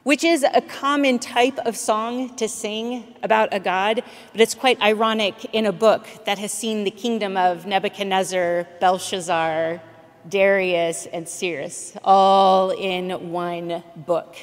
which 0.02 0.24
is 0.24 0.44
a 0.54 0.60
common 0.60 1.18
type 1.18 1.58
of 1.58 1.76
song 1.76 2.34
to 2.36 2.48
sing 2.48 3.14
about 3.22 3.52
a 3.52 3.60
god, 3.60 4.02
but 4.32 4.40
it's 4.40 4.54
quite 4.54 4.80
ironic 4.80 5.46
in 5.52 5.66
a 5.66 5.72
book 5.72 6.06
that 6.24 6.38
has 6.38 6.52
seen 6.52 6.84
the 6.84 6.90
kingdom 6.90 7.36
of 7.36 7.66
Nebuchadnezzar, 7.66 8.66
Belshazzar, 8.80 9.82
Darius, 10.28 11.06
and 11.06 11.28
Cyrus 11.28 11.96
all 12.04 12.70
in 12.70 13.30
one 13.30 13.82
book. 13.96 14.36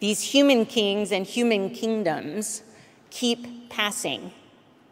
These 0.00 0.22
human 0.22 0.66
kings 0.66 1.12
and 1.12 1.26
human 1.26 1.70
kingdoms 1.70 2.62
keep 3.10 3.70
passing. 3.70 4.32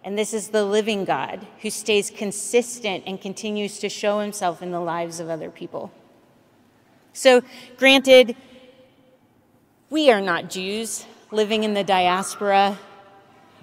And 0.04 0.16
this 0.18 0.32
is 0.32 0.48
the 0.48 0.64
living 0.64 1.04
God 1.04 1.46
who 1.62 1.70
stays 1.70 2.11
consistent 2.11 3.04
and 3.06 3.20
continues 3.20 3.78
to 3.80 3.88
show 3.88 4.20
himself 4.20 4.62
in 4.62 4.70
the 4.70 4.80
lives 4.80 5.18
of 5.18 5.28
other 5.28 5.50
people. 5.50 5.92
So, 7.12 7.42
granted, 7.76 8.37
we 9.90 10.11
are 10.11 10.20
not 10.20 10.51
Jews 10.51 11.07
living 11.31 11.64
in 11.64 11.72
the 11.72 11.83
diaspora. 11.83 12.79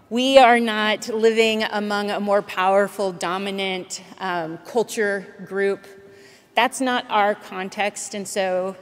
We 0.09 0.39
are 0.39 0.59
not 0.59 1.07
living 1.07 1.61
among 1.63 2.09
a 2.09 2.19
more 2.19 2.41
powerful, 2.41 3.11
dominant 3.11 4.01
um, 4.19 4.57
culture 4.65 5.35
group. 5.45 5.85
That's 6.55 6.81
not 6.81 7.05
our 7.09 7.35
context. 7.35 8.15
And 8.15 8.27
so, 8.27 8.75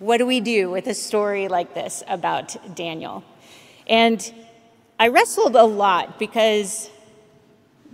what 0.00 0.16
do 0.16 0.26
we 0.26 0.40
do 0.40 0.68
with 0.68 0.88
a 0.88 0.94
story 0.94 1.46
like 1.46 1.74
this 1.74 2.02
about 2.08 2.74
Daniel? 2.74 3.22
And 3.86 4.32
I 4.98 5.08
wrestled 5.08 5.54
a 5.54 5.64
lot 5.64 6.18
because 6.18 6.90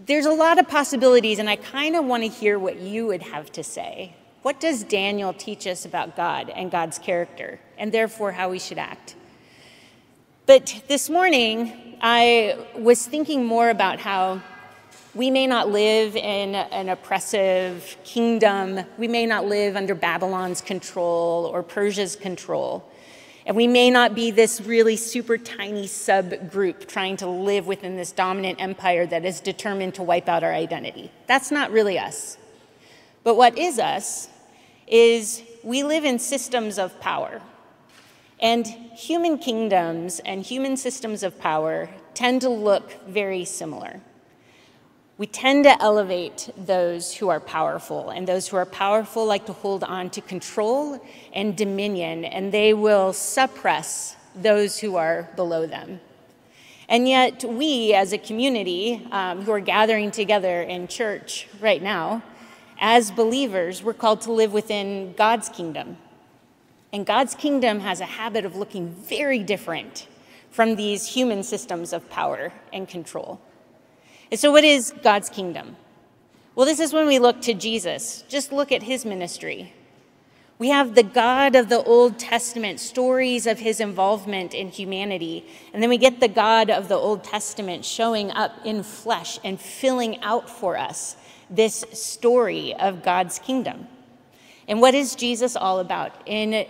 there's 0.07 0.27
a 0.27 0.33
lot 0.33 0.59
of 0.59 0.69
possibilities, 0.69 1.39
and 1.39 1.51
I 1.51 1.57
kind 1.57 1.97
of 1.97 2.07
want 2.07 2.23
to 2.23 2.31
hear 2.31 2.59
what 2.59 2.79
you 2.79 3.07
would 3.07 3.23
have 3.23 3.53
to 3.53 3.63
say. 3.63 4.15
What 4.45 4.61
does 4.61 4.85
Daniel 4.85 5.33
teach 5.33 5.67
us 5.67 5.87
about 5.87 6.19
God 6.19 6.51
and 6.51 6.71
God's 6.71 6.99
character, 6.99 7.61
and 7.79 7.91
therefore 7.91 8.33
how 8.33 8.51
we 8.51 8.59
should 8.59 8.77
act? 8.77 9.15
But 10.45 10.83
this 10.87 11.09
morning, 11.09 11.97
I 12.03 12.59
was 12.77 13.07
thinking 13.07 13.47
more 13.47 13.71
about 13.71 14.01
how 14.01 14.43
we 15.15 15.31
may 15.31 15.47
not 15.47 15.71
live 15.71 16.15
in 16.15 16.57
an 16.57 16.91
oppressive 16.91 17.97
kingdom. 18.05 18.81
We 18.99 19.09
may 19.09 19.25
not 19.25 19.47
live 19.47 19.77
under 19.77 19.95
Babylon's 19.95 20.61
control 20.61 21.47
or 21.47 21.63
Persia's 21.63 22.15
control. 22.15 22.87
And 23.47 23.57
we 23.57 23.67
may 23.67 23.89
not 23.89 24.15
be 24.15 24.31
this 24.31 24.61
really 24.61 24.97
super 24.99 25.39
tiny 25.39 25.87
subgroup 25.87 26.87
trying 26.87 27.17
to 27.17 27.27
live 27.27 27.67
within 27.67 27.97
this 27.97 28.13
dominant 28.13 28.61
empire 28.61 29.07
that 29.07 29.25
is 29.25 29.41
determined 29.41 29.95
to 29.95 30.03
wipe 30.03 30.29
out 30.29 30.45
our 30.45 30.53
identity. 30.53 31.11
That's 31.27 31.51
not 31.51 31.71
really 31.71 31.99
us. 31.99 32.37
But 33.23 33.37
what 33.39 33.57
is 33.57 33.79
us 33.79 34.29
is 34.87 35.43
we 35.63 35.83
live 35.83 36.05
in 36.05 36.19
systems 36.19 36.79
of 36.79 37.01
power. 37.01 37.41
And 38.41 38.67
human 38.67 39.39
kingdoms 39.39 40.21
and 40.21 40.43
human 40.43 40.77
systems 40.77 41.23
of 41.23 41.39
power 41.39 41.89
tend 42.15 42.43
to 42.43 42.49
look 42.49 43.07
very 43.07 43.45
similar. 43.45 44.01
We 45.17 45.27
tend 45.27 45.65
to 45.65 45.81
elevate 45.81 46.51
those 46.57 47.15
who 47.15 47.29
are 47.29 47.39
powerful, 47.39 48.11
and 48.11 48.27
those 48.27 48.49
who 48.49 48.57
are 48.57 48.67
powerful 48.67 49.25
like 49.25 49.47
to 49.47 49.53
hold 49.53 49.85
on 49.85 50.11
to 50.11 50.21
control 50.21 51.01
and 51.33 51.57
dominion, 51.57 52.25
and 52.25 52.51
they 52.51 52.75
will 52.75 53.13
suppress 53.13 54.17
those 54.35 54.81
who 54.81 54.97
are 54.97 55.29
below 55.37 55.67
them. 55.67 56.01
And 56.89 57.09
yet, 57.09 57.45
we 57.45 57.95
as 57.95 58.13
a 58.13 58.19
community 58.19 59.07
um, 59.13 59.43
who 59.43 59.53
are 59.53 59.61
gathering 59.61 60.11
together 60.11 60.63
in 60.63 60.89
church 60.89 61.47
right 61.61 61.81
now, 61.81 62.23
as 62.87 63.11
believers, 63.11 63.83
we're 63.83 63.95
called 63.95 64.21
to 64.21 64.31
live 64.31 64.53
within 64.53 65.15
God's 65.15 65.49
kingdom. 65.49 65.97
And 66.93 67.07
God's 67.07 67.35
kingdom 67.35 67.81
has 67.81 67.99
a 67.99 68.05
habit 68.05 68.45
of 68.45 68.57
looking 68.57 68.91
very 68.91 69.39
different 69.39 70.07
from 70.51 70.77
these 70.77 71.07
human 71.07 71.43
systems 71.43 71.95
of 71.95 72.11
power 72.11 72.53
and 72.75 72.87
control. 72.87 73.41
And 74.31 74.39
so, 74.39 74.53
what 74.53 74.65
is 74.65 74.93
God's 75.03 75.31
kingdom? 75.31 75.77
Well, 76.55 76.67
this 76.67 76.79
is 76.79 76.93
when 76.93 77.07
we 77.07 77.19
look 77.19 77.41
to 77.43 77.55
Jesus. 77.55 78.23
Just 78.29 78.53
look 78.53 78.71
at 78.71 78.83
his 78.83 79.07
ministry. 79.07 79.73
We 80.59 80.69
have 80.69 80.95
the 80.95 81.03
God 81.03 81.57
of 81.57 81.71
the 81.71 81.83
Old 81.83 82.19
Testament, 82.19 82.81
stories 82.81 83.47
of 83.47 83.61
his 83.61 83.81
involvement 83.81 84.53
in 84.53 84.69
humanity. 84.69 85.47
And 85.73 85.83
then 85.83 85.89
we 85.89 85.97
get 85.97 86.21
the 86.21 86.29
God 86.29 86.69
of 86.69 86.89
the 86.89 86.97
Old 86.97 87.25
Testament 87.25 87.87
showing 87.87 88.31
up 88.31 88.53
in 88.63 88.83
flesh 88.83 89.41
and 89.43 89.59
filling 89.59 90.21
out 90.23 90.51
for 90.51 90.77
us 90.77 91.17
this 91.51 91.85
story 91.93 92.75
of 92.75 93.03
God's 93.03 93.39
kingdom. 93.39 93.87
And 94.67 94.81
what 94.81 94.95
is 94.95 95.15
Jesus 95.15 95.57
all 95.57 95.79
about 95.79 96.13
in 96.27 96.67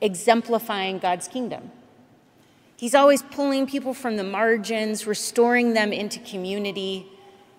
exemplifying 0.00 0.98
God's 0.98 1.28
kingdom? 1.28 1.70
He's 2.76 2.94
always 2.94 3.22
pulling 3.22 3.66
people 3.66 3.94
from 3.94 4.16
the 4.16 4.24
margins, 4.24 5.06
restoring 5.06 5.74
them 5.74 5.92
into 5.92 6.20
community. 6.20 7.06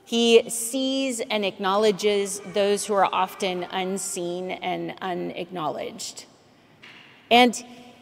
He 0.05 0.49
sees 0.49 1.19
and 1.19 1.45
acknowledges 1.45 2.41
those 2.53 2.85
who 2.85 2.93
are 2.93 3.09
often 3.11 3.63
unseen 3.63 4.51
and 4.51 4.93
unacknowledged. 5.01 6.25
And 7.31 7.55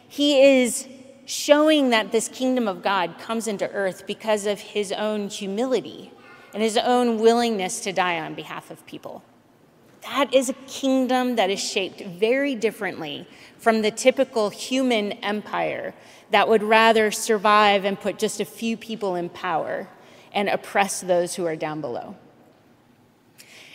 he 0.08 0.62
is 0.62 0.86
showing 1.24 1.90
that 1.90 2.12
this 2.12 2.28
kingdom 2.28 2.68
of 2.68 2.82
God 2.82 3.18
comes 3.18 3.48
into 3.48 3.70
earth 3.70 4.06
because 4.06 4.44
of 4.46 4.60
his 4.60 4.92
own 4.92 5.28
humility 5.28 6.12
and 6.54 6.62
his 6.62 6.78
own 6.78 7.18
willingness 7.18 7.80
to 7.80 7.92
die 7.92 8.20
on 8.20 8.34
behalf 8.34 8.70
of 8.70 8.86
people. 8.86 9.22
That 10.02 10.32
is 10.32 10.48
a 10.48 10.54
kingdom 10.66 11.36
that 11.36 11.50
is 11.50 11.60
shaped 11.60 12.00
very 12.00 12.54
differently 12.54 13.26
from 13.58 13.82
the 13.82 13.90
typical 13.90 14.50
human 14.50 15.12
empire 15.12 15.94
that 16.30 16.48
would 16.48 16.62
rather 16.62 17.10
survive 17.10 17.84
and 17.84 17.98
put 17.98 18.18
just 18.18 18.40
a 18.40 18.44
few 18.44 18.76
people 18.76 19.16
in 19.16 19.28
power 19.28 19.88
and 20.32 20.48
oppress 20.48 21.00
those 21.00 21.34
who 21.34 21.44
are 21.46 21.56
down 21.56 21.80
below. 21.80 22.16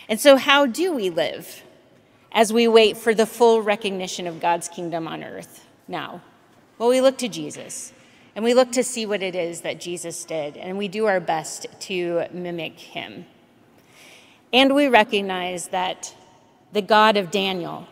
And 0.08 0.18
so, 0.18 0.36
how 0.36 0.66
do 0.66 0.92
we 0.92 1.10
live 1.10 1.62
as 2.32 2.52
we 2.52 2.66
wait 2.66 2.96
for 2.96 3.14
the 3.14 3.26
full 3.26 3.62
recognition 3.62 4.26
of 4.26 4.40
God's 4.40 4.68
kingdom 4.68 5.06
on 5.06 5.22
earth 5.22 5.66
now? 5.86 6.22
Well, 6.78 6.88
we 6.88 7.00
look 7.00 7.18
to 7.18 7.28
Jesus. 7.28 7.92
And 8.34 8.44
we 8.44 8.54
look 8.54 8.72
to 8.72 8.84
see 8.84 9.06
what 9.06 9.22
it 9.22 9.34
is 9.34 9.62
that 9.62 9.80
Jesus 9.80 10.24
did, 10.24 10.56
and 10.56 10.78
we 10.78 10.88
do 10.88 11.06
our 11.06 11.20
best 11.20 11.66
to 11.80 12.24
mimic 12.32 12.78
him. 12.78 13.26
And 14.52 14.74
we 14.74 14.88
recognize 14.88 15.68
that 15.68 16.14
the 16.72 16.82
God 16.82 17.16
of 17.16 17.30
Daniel, 17.30 17.88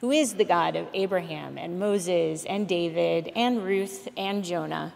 who 0.00 0.10
is 0.10 0.34
the 0.34 0.44
God 0.44 0.76
of 0.76 0.88
Abraham 0.94 1.58
and 1.58 1.78
Moses 1.78 2.44
and 2.44 2.66
David 2.66 3.30
and 3.36 3.62
Ruth 3.62 4.08
and 4.16 4.42
Jonah. 4.44 4.94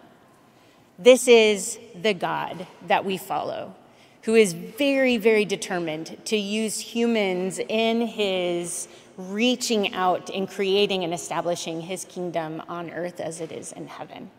This 0.98 1.28
is 1.28 1.78
the 2.00 2.14
God 2.14 2.66
that 2.86 3.04
we 3.04 3.16
follow, 3.16 3.74
who 4.22 4.34
is 4.34 4.52
very, 4.52 5.16
very 5.16 5.44
determined 5.44 6.16
to 6.26 6.36
use 6.36 6.78
humans 6.78 7.60
in 7.68 8.02
his 8.02 8.88
reaching 9.16 9.94
out 9.94 10.30
and 10.30 10.48
creating 10.48 11.04
and 11.04 11.12
establishing 11.12 11.82
his 11.82 12.04
kingdom 12.06 12.62
on 12.68 12.90
earth 12.90 13.20
as 13.20 13.40
it 13.40 13.52
is 13.52 13.72
in 13.72 13.86
heaven. 13.86 14.30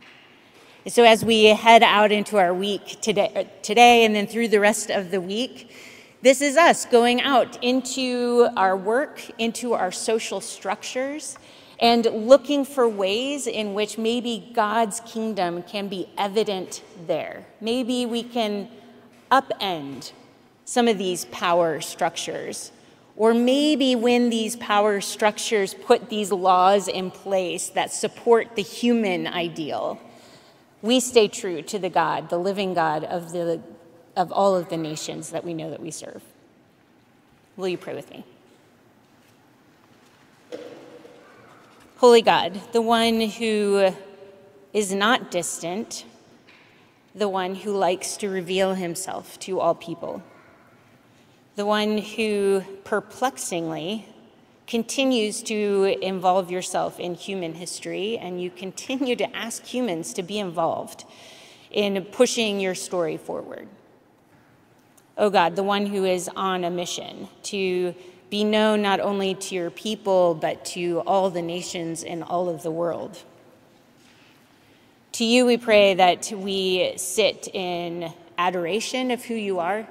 So, 0.88 1.04
as 1.04 1.26
we 1.26 1.46
head 1.46 1.82
out 1.82 2.12
into 2.12 2.38
our 2.38 2.54
week 2.54 3.02
today, 3.02 3.32
uh, 3.36 3.62
today 3.64 4.06
and 4.06 4.16
then 4.16 4.28
through 4.28 4.50
the 4.50 4.60
rest 4.60 4.92
of 4.92 5.10
the 5.10 5.20
week, 5.20 5.72
this 6.22 6.42
is 6.42 6.58
us 6.58 6.86
going 6.86 7.22
out 7.22 7.58
into 7.64 8.48
our 8.56 8.78
work, 8.78 9.20
into 9.40 9.74
our 9.74 9.92
social 9.92 10.40
structures, 10.42 11.40
and 11.80 12.06
looking 12.06 12.64
for 12.64 12.88
ways 12.88 13.48
in 13.48 13.74
which 13.74 13.98
maybe 13.98 14.52
God's 14.54 15.00
kingdom 15.00 15.64
can 15.64 15.88
be 15.88 16.08
evident 16.20 16.84
there. 17.08 17.48
Maybe 17.60 18.06
we 18.06 18.22
can 18.22 18.70
upend 19.32 20.12
some 20.66 20.88
of 20.88 21.00
these 21.00 21.26
power 21.26 21.82
structures. 21.82 22.72
Or 23.18 23.34
maybe 23.34 23.96
when 23.96 24.30
these 24.30 24.56
power 24.56 25.02
structures 25.02 25.74
put 25.74 26.12
these 26.12 26.32
laws 26.32 26.88
in 26.88 27.10
place 27.10 27.70
that 27.70 27.92
support 27.92 28.56
the 28.56 28.62
human 28.62 29.26
ideal, 29.26 30.00
we 30.86 31.00
stay 31.00 31.28
true 31.28 31.64
to 31.64 31.80
the 31.80 31.90
God, 31.90 32.30
the 32.30 32.38
living 32.38 32.76
God 32.76 33.04
of 33.04 33.32
the 33.32 33.60
of 34.16 34.32
all 34.32 34.56
of 34.56 34.70
the 34.70 34.78
nations 34.78 35.32
that 35.32 35.44
we 35.44 35.54
know 35.54 35.70
that 35.72 35.82
we 35.82 35.92
serve. 35.92 36.24
Will 37.58 37.68
you 37.68 37.78
pray 37.78 37.96
with 37.96 38.10
me? 38.12 38.24
Holy 41.98 42.22
God, 42.22 42.62
the 42.72 42.82
one 42.82 43.20
who 43.20 43.92
is 44.74 44.94
not 44.94 45.32
distant, 45.32 46.06
the 47.14 47.28
one 47.28 47.56
who 47.56 47.76
likes 47.76 48.16
to 48.18 48.30
reveal 48.30 48.76
himself 48.76 49.40
to 49.40 49.60
all 49.60 49.74
people, 49.74 50.22
the 51.56 51.66
one 51.66 51.98
who 51.98 52.64
perplexingly 52.84 54.06
continues 54.68 55.44
to 55.44 55.98
involve 56.02 56.50
yourself 56.50 57.00
in 57.00 57.14
human 57.14 57.54
history, 57.54 58.18
and 58.18 58.42
you 58.42 58.50
continue 58.50 59.16
to 59.16 59.36
ask 59.36 59.64
humans 59.64 60.14
to 60.14 60.24
be 60.24 60.40
involved 60.40 61.06
in 61.72 62.04
pushing 62.06 62.60
your 62.60 62.76
story 62.76 63.18
forward. 63.18 63.68
Oh 65.18 65.30
God, 65.30 65.56
the 65.56 65.64
one 65.64 65.86
who 65.86 66.06
is 66.06 66.30
on 66.36 66.64
a 66.64 66.70
mission 66.70 67.28
to 67.44 67.94
be 68.30 68.44
known 68.44 68.82
not 68.82 69.00
only 69.00 69.36
to 69.36 69.56
your 69.56 69.70
people, 69.70 70.36
but 70.36 70.66
to 70.66 71.00
all 71.02 71.30
the 71.30 71.42
nations 71.42 72.04
in 72.04 72.24
all 72.24 72.50
of 72.50 72.64
the 72.64 72.72
world. 72.72 73.24
To 75.14 75.24
you, 75.24 75.46
we 75.46 75.58
pray 75.58 75.94
that 75.94 76.32
we 76.36 76.94
sit 76.98 77.48
in 77.54 78.12
adoration 78.38 79.12
of 79.12 79.24
who 79.24 79.36
you 79.36 79.60
are, 79.60 79.88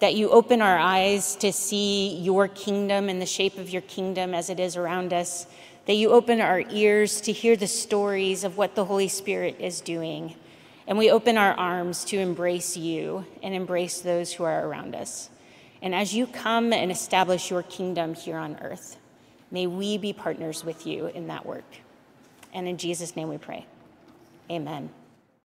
that 0.00 0.14
you 0.14 0.30
open 0.30 0.60
our 0.60 0.78
eyes 0.78 1.36
to 1.36 1.52
see 1.52 2.16
your 2.16 2.48
kingdom 2.48 3.08
and 3.08 3.20
the 3.20 3.26
shape 3.26 3.58
of 3.58 3.70
your 3.70 3.82
kingdom 3.82 4.34
as 4.34 4.50
it 4.50 4.60
is 4.60 4.76
around 4.76 5.12
us, 5.12 5.46
that 5.86 5.94
you 5.94 6.10
open 6.10 6.40
our 6.40 6.62
ears 6.70 7.20
to 7.22 7.32
hear 7.32 7.56
the 7.56 7.66
stories 7.66 8.44
of 8.44 8.56
what 8.56 8.74
the 8.74 8.84
Holy 8.84 9.08
Spirit 9.08 9.56
is 9.60 9.80
doing 9.80 10.34
and 10.86 10.98
we 10.98 11.10
open 11.10 11.38
our 11.38 11.54
arms 11.54 12.04
to 12.06 12.18
embrace 12.18 12.76
you 12.76 13.24
and 13.42 13.54
embrace 13.54 14.00
those 14.00 14.32
who 14.32 14.44
are 14.44 14.66
around 14.66 14.94
us. 14.94 15.30
And 15.80 15.94
as 15.94 16.14
you 16.14 16.26
come 16.26 16.72
and 16.72 16.90
establish 16.90 17.50
your 17.50 17.62
kingdom 17.62 18.14
here 18.14 18.36
on 18.36 18.58
earth, 18.60 18.98
may 19.50 19.66
we 19.66 19.98
be 19.98 20.12
partners 20.12 20.64
with 20.64 20.86
you 20.86 21.06
in 21.06 21.26
that 21.28 21.46
work. 21.46 21.64
And 22.52 22.68
in 22.68 22.76
Jesus' 22.76 23.16
name 23.16 23.28
we 23.28 23.38
pray. 23.38 23.66
Amen. 24.50 24.90